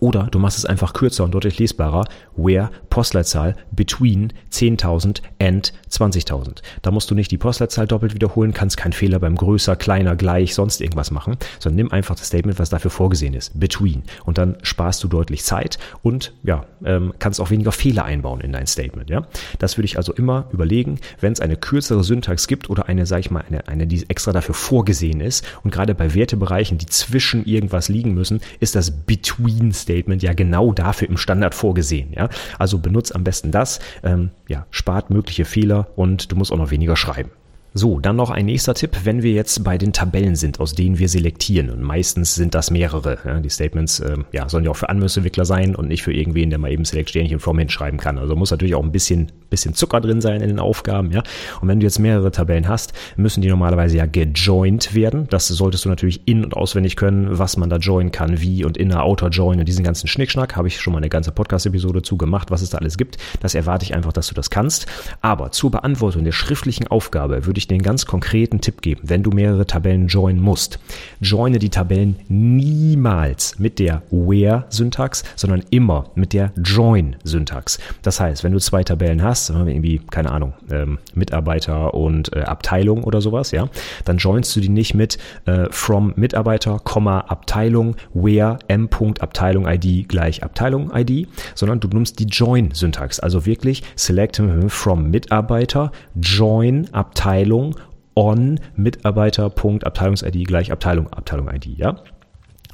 [0.00, 2.04] oder du machst es einfach kürzer und deutlich lesbarer,
[2.36, 6.62] where Postleitzahl between 10.000 and 20.000.
[6.82, 10.54] Da musst du nicht die Postleitzahl doppelt wiederholen, kannst keinen Fehler beim größer, kleiner, gleich,
[10.54, 14.02] sonst irgendwas machen, sondern nimm einfach das Statement, was dafür vorgesehen ist, between.
[14.24, 18.52] Und dann sparst du deutlich Zeit und ja, ähm, kannst auch weniger Fehler einbauen in
[18.52, 19.10] dein Statement.
[19.10, 19.26] Ja?
[19.58, 23.20] Das würde ich also immer überlegen, wenn es eine kürzere Syntax gibt oder eine, sag
[23.20, 25.44] ich mal, eine, eine, die extra dafür vorgesehen ist.
[25.62, 30.72] Und gerade bei Wertebereichen, die zwischen irgendwas liegen müssen, ist das between Statement ja genau
[30.72, 32.12] dafür im Standard vorgesehen.
[32.14, 32.28] Ja?
[32.58, 36.70] Also benutzt am besten das, ähm, ja, spart mögliche Fehler und du musst auch noch
[36.70, 37.30] weniger schreiben.
[37.74, 40.98] So, dann noch ein nächster Tipp, wenn wir jetzt bei den Tabellen sind, aus denen
[40.98, 41.70] wir selektieren.
[41.70, 43.16] Und meistens sind das mehrere.
[43.24, 46.50] Ja, die Statements äh, ja, sollen ja auch für Anwendungsentwickler sein und nicht für irgendwen,
[46.50, 48.18] der mal eben Select Sternchen from hinschreiben kann.
[48.18, 51.12] Also muss natürlich auch ein bisschen, bisschen Zucker drin sein in den Aufgaben.
[51.12, 51.22] Ja?
[51.62, 55.26] Und wenn du jetzt mehrere Tabellen hast, müssen die normalerweise ja gejoint werden.
[55.30, 58.76] Das solltest du natürlich in- und auswendig können, was man da joinen kann, wie und
[58.76, 60.56] inner, outer join und diesen ganzen Schnickschnack.
[60.56, 63.16] Habe ich schon mal eine ganze Podcast-Episode zu gemacht, was es da alles gibt.
[63.40, 64.84] Das erwarte ich einfach, dass du das kannst.
[65.22, 69.02] Aber zur Beantwortung der schriftlichen Aufgabe würde ich ich dir einen ganz konkreten Tipp geben,
[69.04, 70.78] wenn du mehrere Tabellen joinen musst.
[71.20, 77.78] Joine die Tabellen niemals mit der Where-Syntax, sondern immer mit der Join-Syntax.
[78.02, 83.04] Das heißt, wenn du zwei Tabellen hast, irgendwie, keine Ahnung, ähm, Mitarbeiter und äh, Abteilung
[83.04, 83.68] oder sowas, ja,
[84.04, 88.88] dann joinst du die nicht mit äh, from Mitarbeiter, Abteilung, where m.
[89.20, 93.20] Abteilung ID gleich Abteilung ID, sondern du nimmst die Join-Syntax.
[93.20, 97.74] Also wirklich select from Mitarbeiter, join Abteilung Abteilung
[98.14, 101.96] on Mitarbeiter.abteilungs-ID gleich Abteilung, Abteilung-ID, ja?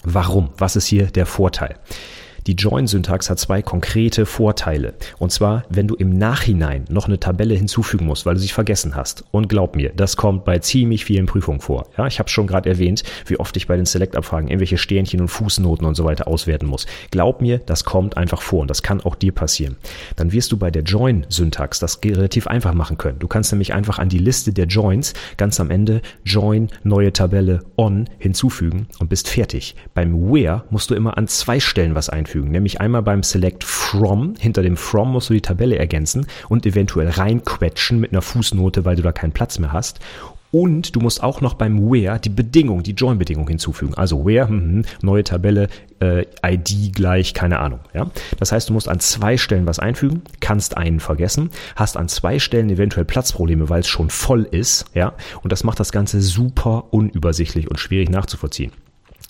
[0.05, 0.51] Warum?
[0.57, 1.77] Was ist hier der Vorteil?
[2.49, 4.95] Die Join-Syntax hat zwei konkrete Vorteile.
[5.19, 8.97] Und zwar, wenn du im Nachhinein noch eine Tabelle hinzufügen musst, weil du sie vergessen
[8.97, 9.23] hast.
[9.33, 11.89] Und glaub mir, das kommt bei ziemlich vielen Prüfungen vor.
[11.99, 15.29] Ja, ich habe schon gerade erwähnt, wie oft ich bei den Select-Abfragen irgendwelche Sternchen und
[15.29, 16.87] Fußnoten und so weiter auswerten muss.
[17.11, 19.77] Glaub mir, das kommt einfach vor und das kann auch dir passieren.
[20.17, 23.19] Dann wirst du bei der Join-Syntax das relativ einfach machen können.
[23.19, 27.61] Du kannst nämlich einfach an die Liste der Joins ganz am Ende Join, neue Tabelle,
[27.77, 29.77] on hinzufügen und bist fertig.
[29.93, 33.65] Beim Where musst du immer an zwei Stellen was einfügen einfügen, nämlich einmal beim Select
[33.65, 34.35] From.
[34.39, 38.97] Hinter dem From musst du die Tabelle ergänzen und eventuell reinquetschen mit einer Fußnote, weil
[38.97, 40.01] du da keinen Platz mehr hast.
[40.51, 43.93] Und du musst auch noch beim Where die Bedingung, die Join-Bedingung hinzufügen.
[43.95, 45.69] Also Where, hm, neue Tabelle,
[46.01, 47.81] äh, ID gleich, keine Ahnung.
[47.93, 48.11] Ja?
[48.39, 52.39] Das heißt, du musst an zwei Stellen was einfügen, kannst einen vergessen, hast an zwei
[52.39, 54.87] Stellen eventuell Platzprobleme, weil es schon voll ist.
[54.95, 55.13] Ja?
[55.43, 58.73] Und das macht das Ganze super unübersichtlich und schwierig nachzuvollziehen.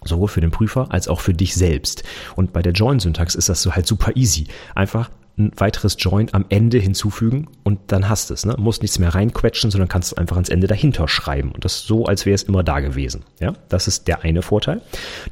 [0.09, 2.03] Sowohl für den Prüfer als auch für dich selbst.
[2.37, 4.47] Und bei der Join-Syntax ist das so halt super easy.
[4.75, 8.45] Einfach ein weiteres Join am Ende hinzufügen und dann hast es.
[8.45, 8.55] Ne?
[8.59, 11.53] Musst nichts mehr reinquetschen, sondern kannst es einfach ans Ende dahinter schreiben.
[11.53, 13.25] Und das so, als wäre es immer da gewesen.
[13.41, 14.83] Ja, das ist der eine Vorteil.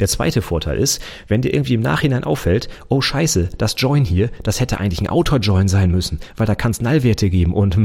[0.01, 4.31] Der zweite Vorteil ist, wenn dir irgendwie im Nachhinein auffällt, oh scheiße, das Join hier,
[4.43, 7.77] das hätte eigentlich ein Outer-Join sein müssen, weil da kann es Nullwerte geben und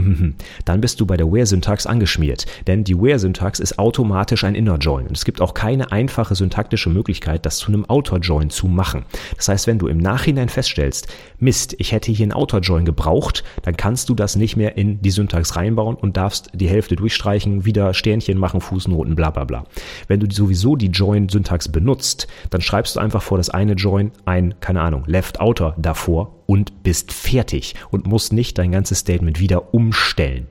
[0.66, 2.46] dann bist du bei der Where-Syntax angeschmiert.
[2.68, 5.08] Denn die Where-Syntax ist automatisch ein Inner-Join.
[5.08, 9.06] Und es gibt auch keine einfache syntaktische Möglichkeit, das zu einem Outer-Join zu machen.
[9.38, 11.08] Das heißt, wenn du im Nachhinein feststellst,
[11.40, 15.12] Mist, ich hätte hier ein Outer-Join gebraucht, dann kannst du das nicht mehr in die
[15.12, 19.66] Syntax reinbauen und darfst die Hälfte durchstreichen, wieder Sternchen machen, Fußnoten, bla bla bla.
[20.08, 24.56] Wenn du sowieso die Join-Syntax benutzt, dann schreibst du einfach vor das eine Join ein,
[24.60, 30.48] keine Ahnung, Left-Outer davor und bist fertig und musst nicht dein ganzes Statement wieder umstellen.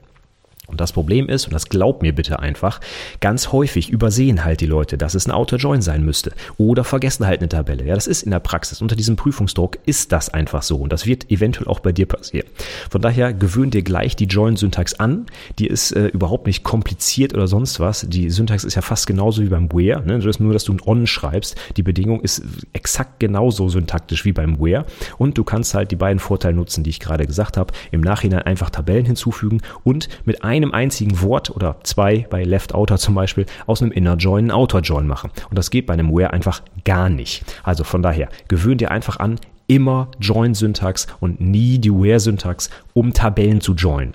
[0.71, 2.81] Und das Problem ist, und das glaubt mir bitte einfach,
[3.21, 6.33] ganz häufig übersehen halt die Leute, dass es ein Auto-Join sein müsste.
[6.59, 7.85] Oder vergessen halt eine Tabelle.
[7.85, 8.83] Ja, das ist in der Praxis.
[8.83, 10.77] Unter diesem Prüfungsdruck ist das einfach so.
[10.77, 12.47] Und das wird eventuell auch bei dir passieren.
[12.91, 15.27] Von daher gewöhn dir gleich die Join-Syntax an.
[15.59, 18.07] Die ist äh, überhaupt nicht kompliziert oder sonst was.
[18.09, 20.03] Die Syntax ist ja fast genauso wie beim Where.
[20.05, 20.19] Ne?
[20.19, 21.57] Das nur, dass du ein On schreibst.
[21.77, 24.85] Die Bedingung ist exakt genauso syntaktisch wie beim Where.
[25.19, 27.73] Und du kannst halt die beiden Vorteile nutzen, die ich gerade gesagt habe.
[27.91, 32.75] Im Nachhinein einfach Tabellen hinzufügen und mit einem einem einzigen Wort oder zwei bei Left
[32.75, 35.31] Outer zum Beispiel aus einem Inner Join einen Outer Join machen.
[35.49, 37.45] Und das geht bei einem Where einfach gar nicht.
[37.63, 43.61] Also von daher, gewöhn dir einfach an, immer Join-Syntax und nie die Where-Syntax, um Tabellen
[43.61, 44.15] zu joinen.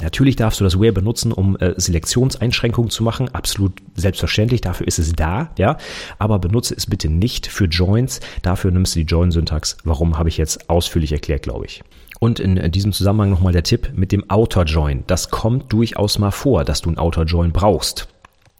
[0.00, 3.32] Natürlich darfst du das Where benutzen, um äh, Selektionseinschränkungen zu machen.
[3.32, 4.60] Absolut selbstverständlich.
[4.60, 5.76] Dafür ist es da, ja.
[6.18, 8.20] Aber benutze es bitte nicht für Joins.
[8.42, 9.76] Dafür nimmst du die Join-Syntax.
[9.84, 11.82] Warum habe ich jetzt ausführlich erklärt, glaube ich.
[12.20, 15.04] Und in diesem Zusammenhang nochmal der Tipp mit dem Outer Join.
[15.06, 18.08] Das kommt durchaus mal vor, dass du ein Outer Join brauchst.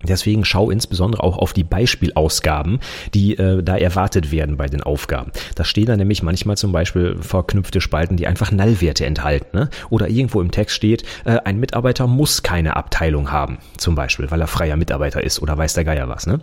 [0.07, 2.81] Deswegen schau insbesondere auch auf die Beispielausgaben,
[3.15, 5.33] die äh, da erwartet werden bei den Aufgaben.
[5.55, 9.57] Da stehen da nämlich manchmal zum Beispiel verknüpfte Spalten, die einfach Nullwerte enthalten.
[9.57, 9.71] Ne?
[9.91, 14.41] Oder irgendwo im Text steht, äh, ein Mitarbeiter muss keine Abteilung haben, zum Beispiel, weil
[14.41, 16.27] er freier Mitarbeiter ist oder weiß der Geier was.
[16.27, 16.41] Ne?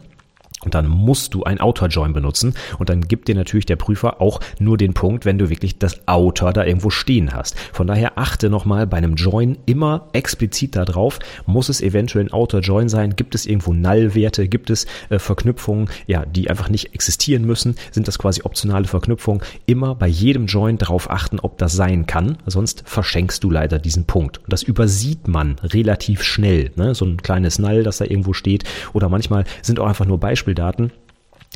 [0.64, 4.40] Und dann musst du ein Outer-Join benutzen und dann gibt dir natürlich der Prüfer auch
[4.60, 7.58] nur den Punkt, wenn du wirklich das Outer da irgendwo stehen hast.
[7.74, 12.90] Von daher achte nochmal bei einem Join immer explizit darauf, muss es eventuell ein Outer-Join
[12.90, 17.76] sein, gibt es irgendwo Null-Werte, gibt es äh, Verknüpfungen, ja, die einfach nicht existieren müssen,
[17.92, 19.42] sind das quasi optionale Verknüpfungen.
[19.66, 24.06] Immer bei jedem Join darauf achten, ob das sein kann, sonst verschenkst du leider diesen
[24.06, 24.38] Punkt.
[24.40, 26.94] Und das übersieht man relativ schnell, ne?
[26.94, 30.51] so ein kleines Null, das da irgendwo steht oder manchmal sind auch einfach nur Beispiele
[30.52, 30.92] Beispieldaten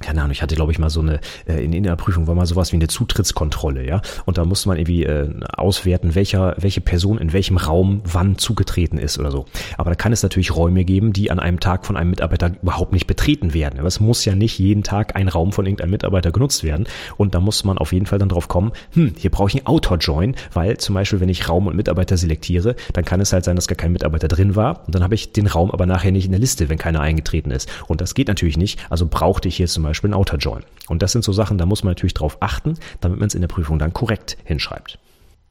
[0.02, 2.36] keine Ahnung, ich hatte, glaube ich, mal so eine, äh, in, in der Prüfung war
[2.36, 4.02] mal sowas wie eine Zutrittskontrolle, ja.
[4.26, 8.98] Und da musste man irgendwie äh, auswerten, welcher, welche Person in welchem Raum wann zugetreten
[8.98, 9.46] ist oder so.
[9.78, 12.92] Aber da kann es natürlich Räume geben, die an einem Tag von einem Mitarbeiter überhaupt
[12.92, 13.80] nicht betreten werden.
[13.80, 16.88] Aber es muss ja nicht jeden Tag ein Raum von irgendeinem Mitarbeiter genutzt werden.
[17.16, 19.68] Und da muss man auf jeden Fall dann drauf kommen, hm, hier brauche ich einen
[19.68, 23.56] Autor-Join, weil zum Beispiel, wenn ich Raum und Mitarbeiter selektiere, dann kann es halt sein,
[23.56, 24.86] dass gar kein Mitarbeiter drin war.
[24.86, 27.52] Und dann habe ich den Raum aber nachher nicht in der Liste, wenn keiner eingetreten
[27.52, 27.72] ist.
[27.88, 28.78] Und das geht natürlich nicht.
[28.90, 30.64] Also brauchte ich hier zum Beispiel ein Outer Join.
[30.88, 33.42] Und das sind so Sachen, da muss man natürlich drauf achten, damit man es in
[33.42, 35.00] der Prüfung dann korrekt hinschreibt.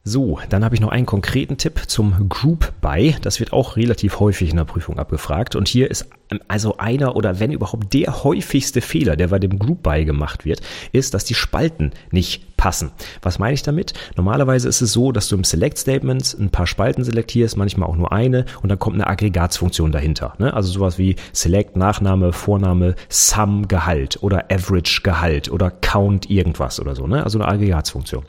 [0.07, 3.17] So, dann habe ich noch einen konkreten Tipp zum Group By.
[3.23, 5.57] Das wird auch relativ häufig in der Prüfung abgefragt.
[5.57, 6.11] Und hier ist
[6.47, 10.61] also einer oder wenn überhaupt der häufigste Fehler, der bei dem Group By gemacht wird,
[10.93, 12.91] ist, dass die Spalten nicht passen.
[13.23, 13.95] Was meine ich damit?
[14.15, 17.97] Normalerweise ist es so, dass du im Select Statements ein paar Spalten selektierst, manchmal auch
[17.97, 20.35] nur eine und dann kommt eine Aggregatsfunktion dahinter.
[20.37, 20.53] Ne?
[20.53, 26.95] Also sowas wie Select, Nachname, Vorname, Sum, Gehalt oder Average, Gehalt oder Count, irgendwas oder
[26.95, 27.07] so.
[27.07, 27.25] Ne?
[27.25, 28.25] Also eine Aggregatsfunktion.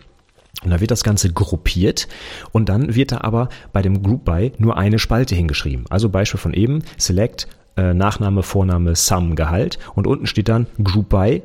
[0.65, 2.07] Und da wird das Ganze gruppiert
[2.51, 5.85] und dann wird da aber bei dem Group By nur eine Spalte hingeschrieben.
[5.89, 7.47] Also Beispiel von eben, Select,
[7.77, 11.43] äh, Nachname, Vorname, Sum, Gehalt und unten steht dann Group By,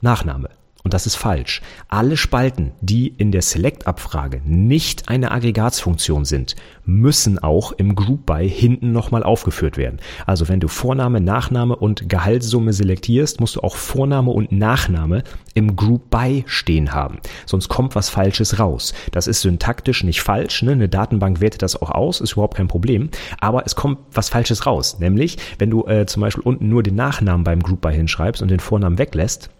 [0.00, 0.50] Nachname.
[0.88, 1.60] Und das ist falsch.
[1.88, 8.48] Alle Spalten, die in der Select-Abfrage nicht eine Aggregatsfunktion sind, müssen auch im Group By
[8.48, 10.00] hinten nochmal aufgeführt werden.
[10.24, 15.76] Also wenn du Vorname, Nachname und Gehaltssumme selektierst, musst du auch Vorname und Nachname im
[15.76, 17.18] Group By stehen haben.
[17.44, 18.94] Sonst kommt was Falsches raus.
[19.12, 20.62] Das ist syntaktisch nicht falsch.
[20.62, 20.72] Ne?
[20.72, 23.10] Eine Datenbank wertet das auch aus, ist überhaupt kein Problem.
[23.40, 24.98] Aber es kommt was Falsches raus.
[25.00, 28.50] Nämlich, wenn du äh, zum Beispiel unten nur den Nachnamen beim Group By hinschreibst und
[28.50, 29.50] den Vornamen weglässt,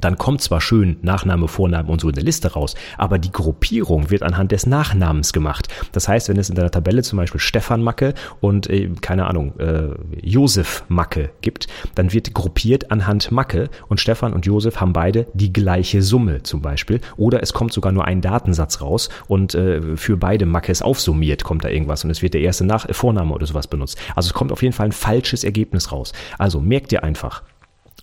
[0.00, 4.10] dann kommt zwar schön Nachname, Vorname und so in der Liste raus, aber die Gruppierung
[4.10, 5.68] wird anhand des Nachnamens gemacht.
[5.92, 9.58] Das heißt, wenn es in deiner Tabelle zum Beispiel Stefan Macke und äh, keine Ahnung
[9.58, 9.90] äh,
[10.22, 15.52] Josef Macke gibt, dann wird gruppiert anhand Macke und Stefan und Josef haben beide die
[15.52, 17.00] gleiche Summe zum Beispiel.
[17.16, 21.64] Oder es kommt sogar nur ein Datensatz raus und äh, für beide Mackes aufsummiert kommt
[21.64, 23.98] da irgendwas und es wird der erste Nach Vorname oder sowas benutzt.
[24.14, 26.12] Also es kommt auf jeden Fall ein falsches Ergebnis raus.
[26.38, 27.42] Also merkt ihr einfach,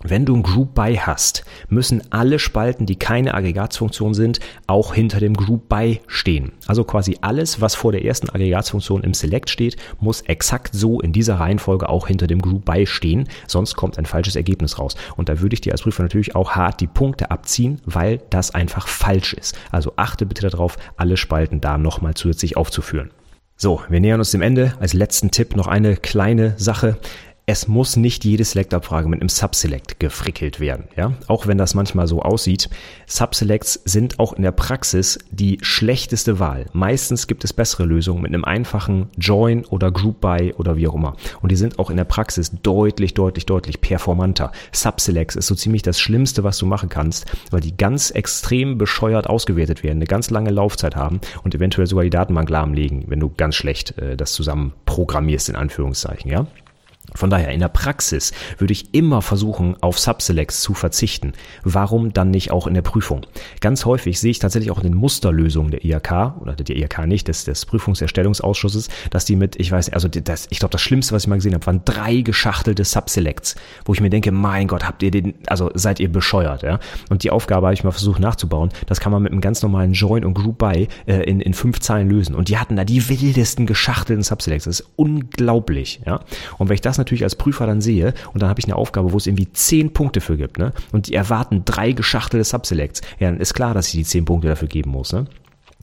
[0.03, 5.19] Wenn du ein Group By hast, müssen alle Spalten, die keine Aggregatsfunktion sind, auch hinter
[5.19, 6.53] dem Group By stehen.
[6.65, 11.13] Also quasi alles, was vor der ersten Aggregatsfunktion im Select steht, muss exakt so in
[11.13, 14.95] dieser Reihenfolge auch hinter dem Group By stehen, sonst kommt ein falsches Ergebnis raus.
[15.17, 18.55] Und da würde ich dir als Prüfer natürlich auch hart die Punkte abziehen, weil das
[18.55, 19.57] einfach falsch ist.
[19.71, 23.11] Also achte bitte darauf, alle Spalten da nochmal zusätzlich aufzuführen.
[23.55, 24.73] So, wir nähern uns dem Ende.
[24.79, 26.97] Als letzten Tipp noch eine kleine Sache
[27.47, 30.85] es muss nicht jede Select-Abfrage mit einem Subselect gefrickelt werden.
[30.95, 31.13] Ja?
[31.27, 32.69] Auch wenn das manchmal so aussieht.
[33.07, 36.67] Subselects sind auch in der Praxis die schlechteste Wahl.
[36.71, 40.93] Meistens gibt es bessere Lösungen mit einem einfachen Join oder Group By oder wie auch
[40.93, 41.17] immer.
[41.41, 44.51] Und die sind auch in der Praxis deutlich, deutlich, deutlich performanter.
[44.71, 49.27] Subselects ist so ziemlich das Schlimmste, was du machen kannst, weil die ganz extrem bescheuert
[49.27, 53.29] ausgewertet werden, eine ganz lange Laufzeit haben und eventuell sogar die Datenbank lahmlegen, wenn du
[53.35, 56.31] ganz schlecht äh, das zusammen programmierst, in Anführungszeichen.
[56.31, 56.45] Ja?
[57.13, 61.33] Von daher, in der Praxis würde ich immer versuchen, auf Subselects zu verzichten.
[61.63, 63.25] Warum dann nicht auch in der Prüfung?
[63.59, 67.27] Ganz häufig sehe ich tatsächlich auch in den Musterlösungen der IHK, oder der IHK nicht,
[67.27, 71.23] des, des Prüfungserstellungsausschusses, dass die mit, ich weiß, also das, ich glaube, das Schlimmste, was
[71.23, 73.55] ich mal gesehen habe, waren drei geschachtelte Subselects,
[73.85, 76.79] wo ich mir denke, mein Gott, habt ihr den, also seid ihr bescheuert, ja?
[77.09, 78.69] Und die Aufgabe habe ich mal versucht nachzubauen.
[78.85, 81.79] Das kann man mit einem ganz normalen Join und Group By äh, in, in fünf
[81.79, 82.35] Zeilen lösen.
[82.35, 84.65] Und die hatten da die wildesten geschachtelten Subselects.
[84.65, 86.21] Das ist unglaublich, ja?
[86.57, 89.11] Und wenn ich das natürlich als Prüfer dann sehe und dann habe ich eine Aufgabe,
[89.11, 90.71] wo es irgendwie zehn Punkte für gibt, ne?
[90.91, 94.47] Und die erwarten drei geschachtelte Subselects, ja, dann ist klar, dass ich die zehn Punkte
[94.47, 95.25] dafür geben muss, ne?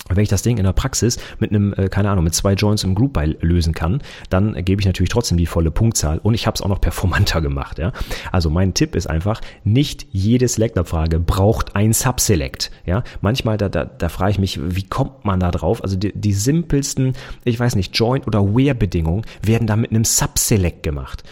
[0.09, 2.85] Wenn ich das Ding in der Praxis mit einem, äh, keine Ahnung, mit zwei Joints
[2.85, 6.47] im Group by lösen kann, dann gebe ich natürlich trotzdem die volle Punktzahl und ich
[6.47, 7.79] habe es auch noch performanter gemacht.
[7.79, 7.93] Ja?
[8.33, 12.71] Also mein Tipp ist einfach, nicht jede Select-Abfrage braucht ein Subselect.
[12.87, 13.03] Ja?
[13.21, 15.83] Manchmal, da, da, da frage ich mich, wie kommt man da drauf?
[15.83, 20.83] Also die, die simpelsten, ich weiß nicht, Joint- oder Where-Bedingungen werden da mit einem Subselect
[20.83, 21.23] gemacht.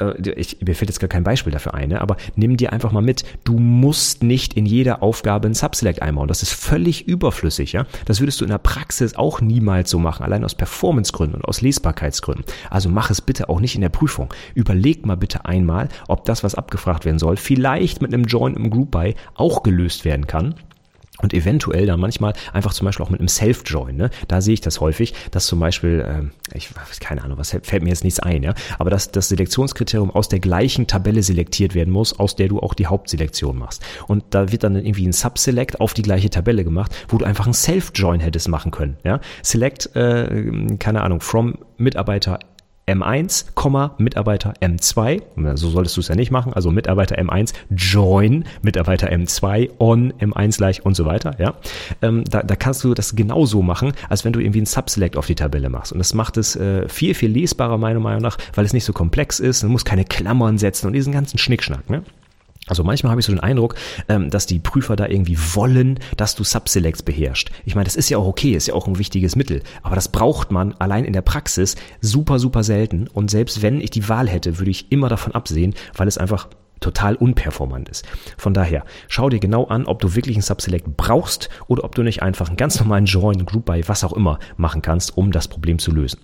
[0.00, 2.00] Äh, ich, mir fällt jetzt gar kein Beispiel dafür ein, ne?
[2.00, 6.28] aber nimm dir einfach mal mit, du musst nicht in jeder Aufgabe ein Subselect einbauen.
[6.28, 7.72] Das ist völlig überflüssig.
[7.72, 7.86] Ja?
[8.06, 11.60] Das würdest du in der Praxis auch niemals so machen, allein aus Performancegründen und aus
[11.60, 12.44] Lesbarkeitsgründen.
[12.70, 14.32] Also mach es bitte auch nicht in der Prüfung.
[14.54, 18.70] Überleg mal bitte einmal, ob das, was abgefragt werden soll, vielleicht mit einem Join im
[18.70, 20.54] Group By auch gelöst werden kann
[21.22, 23.96] und eventuell dann manchmal einfach zum Beispiel auch mit einem Self-Join.
[23.96, 24.10] Ne?
[24.28, 27.88] Da sehe ich das häufig, dass zum Beispiel, ähm, ich keine Ahnung, was fällt mir
[27.88, 32.18] jetzt nichts ein, ja, aber dass das Selektionskriterium aus der gleichen Tabelle selektiert werden muss,
[32.18, 33.82] aus der du auch die Hauptselektion machst.
[34.06, 37.46] Und da wird dann irgendwie ein Subselect auf die gleiche Tabelle gemacht, wo du einfach
[37.46, 38.96] ein Self-Join hättest machen können.
[39.04, 39.20] Ja?
[39.42, 42.38] Select, äh, keine Ahnung, from Mitarbeiter
[42.90, 49.10] M1, Mitarbeiter M2, so solltest du es ja nicht machen, also Mitarbeiter M1, join Mitarbeiter
[49.10, 51.54] M2, on M1 gleich und so weiter, ja.
[52.02, 55.26] Ähm, da, da kannst du das genauso machen, als wenn du irgendwie ein Subselect auf
[55.26, 55.92] die Tabelle machst.
[55.92, 58.92] Und das macht es äh, viel, viel lesbarer, meiner Meinung nach, weil es nicht so
[58.92, 62.02] komplex ist, man muss keine Klammern setzen und diesen ganzen Schnickschnack, ne?
[62.70, 63.74] Also manchmal habe ich so den Eindruck,
[64.08, 67.50] ähm, dass die Prüfer da irgendwie wollen, dass du Subselects beherrschst.
[67.64, 70.08] Ich meine, das ist ja auch okay, ist ja auch ein wichtiges Mittel, aber das
[70.08, 73.08] braucht man allein in der Praxis super, super selten.
[73.08, 76.48] Und selbst wenn ich die Wahl hätte, würde ich immer davon absehen, weil es einfach
[76.78, 78.06] total unperformant ist.
[78.38, 82.02] Von daher, schau dir genau an, ob du wirklich ein Subselect brauchst oder ob du
[82.02, 85.48] nicht einfach einen ganz normalen Join, Group by, was auch immer machen kannst, um das
[85.48, 86.20] Problem zu lösen.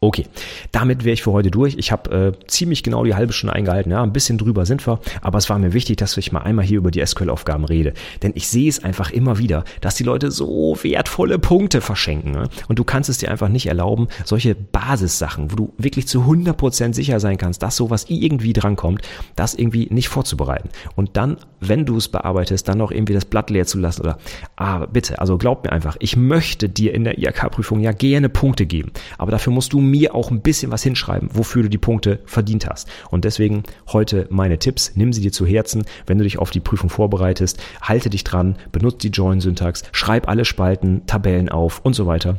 [0.00, 0.26] Okay,
[0.70, 1.74] damit wäre ich für heute durch.
[1.76, 3.90] Ich habe äh, ziemlich genau die halbe Stunde eingehalten.
[3.90, 6.64] Ja, ein bisschen drüber sind wir, aber es war mir wichtig, dass ich mal einmal
[6.64, 7.94] hier über die SQL-Aufgaben rede.
[8.22, 12.30] Denn ich sehe es einfach immer wieder, dass die Leute so wertvolle Punkte verschenken.
[12.30, 12.48] Ne?
[12.68, 16.94] Und du kannst es dir einfach nicht erlauben, solche Basissachen, wo du wirklich zu 100%
[16.94, 19.02] sicher sein kannst, dass sowas irgendwie drankommt,
[19.34, 20.68] das irgendwie nicht vorzubereiten.
[20.94, 24.18] Und dann, wenn du es bearbeitest, dann noch irgendwie das Blatt leer zu lassen oder,
[24.56, 28.66] ah, bitte, also glaub mir einfach, ich möchte dir in der IHK-Prüfung ja gerne Punkte
[28.66, 32.20] geben, aber dafür musst du mir auch ein bisschen was hinschreiben, wofür du die Punkte
[32.26, 32.88] verdient hast.
[33.10, 34.92] Und deswegen heute meine Tipps.
[34.94, 37.62] Nimm sie dir zu Herzen, wenn du dich auf die Prüfung vorbereitest.
[37.82, 42.38] Halte dich dran, benutze die Join-Syntax, schreib alle Spalten, Tabellen auf und so weiter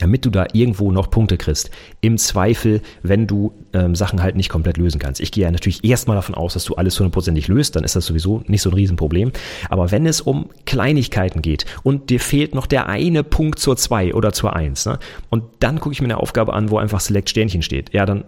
[0.00, 1.70] damit du da irgendwo noch Punkte kriegst.
[2.00, 5.20] Im Zweifel, wenn du ähm, Sachen halt nicht komplett lösen kannst.
[5.20, 8.06] Ich gehe ja natürlich erstmal davon aus, dass du alles hundertprozentig löst, dann ist das
[8.06, 9.32] sowieso nicht so ein Riesenproblem.
[9.68, 14.14] Aber wenn es um Kleinigkeiten geht und dir fehlt noch der eine Punkt zur 2
[14.14, 14.98] oder zur 1, ne,
[15.30, 18.24] und dann gucke ich mir eine Aufgabe an, wo einfach Select Sternchen steht, ja, dann,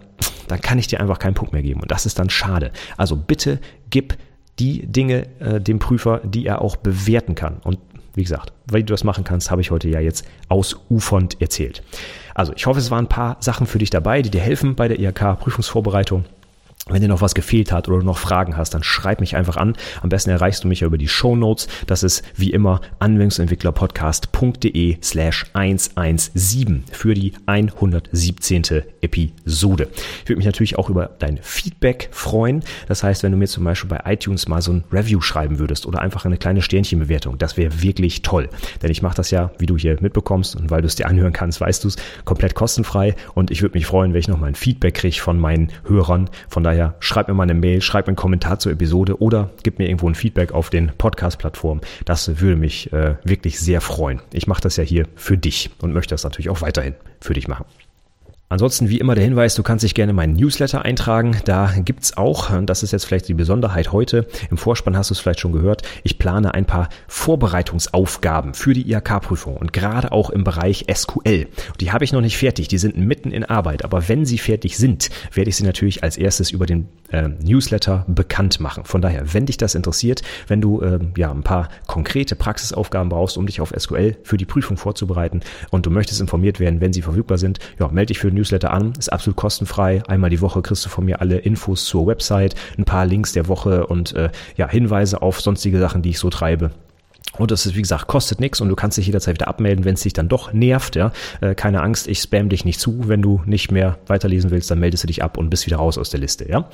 [0.47, 1.81] dann kann ich dir einfach keinen Punkt mehr geben.
[1.81, 2.71] Und das ist dann schade.
[2.97, 3.59] Also bitte
[3.89, 4.17] gib
[4.59, 7.57] die Dinge äh, dem Prüfer, die er auch bewerten kann.
[7.63, 7.79] Und
[8.13, 11.83] wie gesagt, wie du das machen kannst, habe ich heute ja jetzt ausufernd erzählt.
[12.35, 14.87] Also ich hoffe, es waren ein paar Sachen für dich dabei, die dir helfen bei
[14.87, 16.25] der IHK-Prüfungsvorbereitung.
[16.89, 19.55] Wenn dir noch was gefehlt hat oder du noch Fragen hast, dann schreib mich einfach
[19.55, 19.75] an.
[20.01, 21.67] Am besten erreichst du mich ja über die Show Notes.
[21.85, 28.63] Das ist wie immer anwendungsentwicklerpodcast.de slash 117 für die 117.
[29.01, 29.89] Episode.
[30.23, 32.63] Ich würde mich natürlich auch über dein Feedback freuen.
[32.87, 35.85] Das heißt, wenn du mir zum Beispiel bei iTunes mal so ein Review schreiben würdest
[35.85, 38.49] oder einfach eine kleine Sternchenbewertung, das wäre wirklich toll.
[38.81, 41.33] Denn ich mache das ja, wie du hier mitbekommst und weil du es dir anhören
[41.33, 44.55] kannst, weißt du es, komplett kostenfrei und ich würde mich freuen, wenn ich nochmal ein
[44.55, 46.29] Feedback kriege von meinen Hörern.
[46.47, 49.79] Von daher schreib mir mal eine Mail, schreib mir einen Kommentar zur Episode oder gib
[49.79, 51.81] mir irgendwo ein Feedback auf den Podcast-Plattformen.
[52.05, 54.21] Das würde mich äh, wirklich sehr freuen.
[54.31, 57.47] Ich mache das ja hier für dich und möchte das natürlich auch weiterhin für dich
[57.47, 57.65] machen.
[58.51, 61.37] Ansonsten wie immer der Hinweis, du kannst dich gerne in meinen Newsletter eintragen.
[61.45, 65.13] Da gibt's auch, und das ist jetzt vielleicht die Besonderheit heute, im Vorspann hast du
[65.13, 70.29] es vielleicht schon gehört, ich plane ein paar Vorbereitungsaufgaben für die IHK-Prüfung und gerade auch
[70.29, 71.47] im Bereich SQL.
[71.79, 74.75] Die habe ich noch nicht fertig, die sind mitten in Arbeit, aber wenn sie fertig
[74.75, 78.83] sind, werde ich sie natürlich als erstes über den äh, Newsletter bekannt machen.
[78.83, 83.37] Von daher, wenn dich das interessiert, wenn du äh, ja ein paar konkrete Praxisaufgaben brauchst,
[83.37, 85.39] um dich auf SQL für die Prüfung vorzubereiten
[85.69, 88.71] und du möchtest informiert werden, wenn sie verfügbar sind, ja, melde dich für den Newsletter
[88.71, 90.01] an, ist absolut kostenfrei.
[90.07, 93.47] Einmal die Woche kriegst du von mir alle Infos zur Website, ein paar Links der
[93.47, 96.71] Woche und äh, ja, Hinweise auf sonstige Sachen, die ich so treibe.
[97.37, 99.93] Und das ist, wie gesagt, kostet nichts und du kannst dich jederzeit wieder abmelden, wenn
[99.93, 100.95] es dich dann doch nervt.
[100.95, 101.11] Ja?
[101.39, 103.07] Äh, keine Angst, ich spam dich nicht zu.
[103.07, 105.97] Wenn du nicht mehr weiterlesen willst, dann meldest du dich ab und bist wieder raus
[105.97, 106.49] aus der Liste.
[106.49, 106.69] Ja?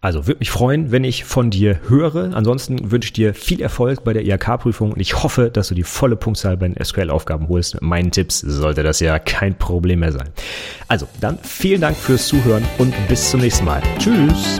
[0.00, 2.34] Also würde mich freuen, wenn ich von dir höre.
[2.34, 5.82] Ansonsten wünsche ich dir viel Erfolg bei der IHK-Prüfung und ich hoffe, dass du die
[5.82, 7.74] volle Punktzahl bei den SQL-Aufgaben holst.
[7.74, 10.30] Mit meinen Tipps sollte das ja kein Problem mehr sein.
[10.88, 13.82] Also, dann vielen Dank fürs Zuhören und bis zum nächsten Mal.
[13.98, 14.58] Tschüss!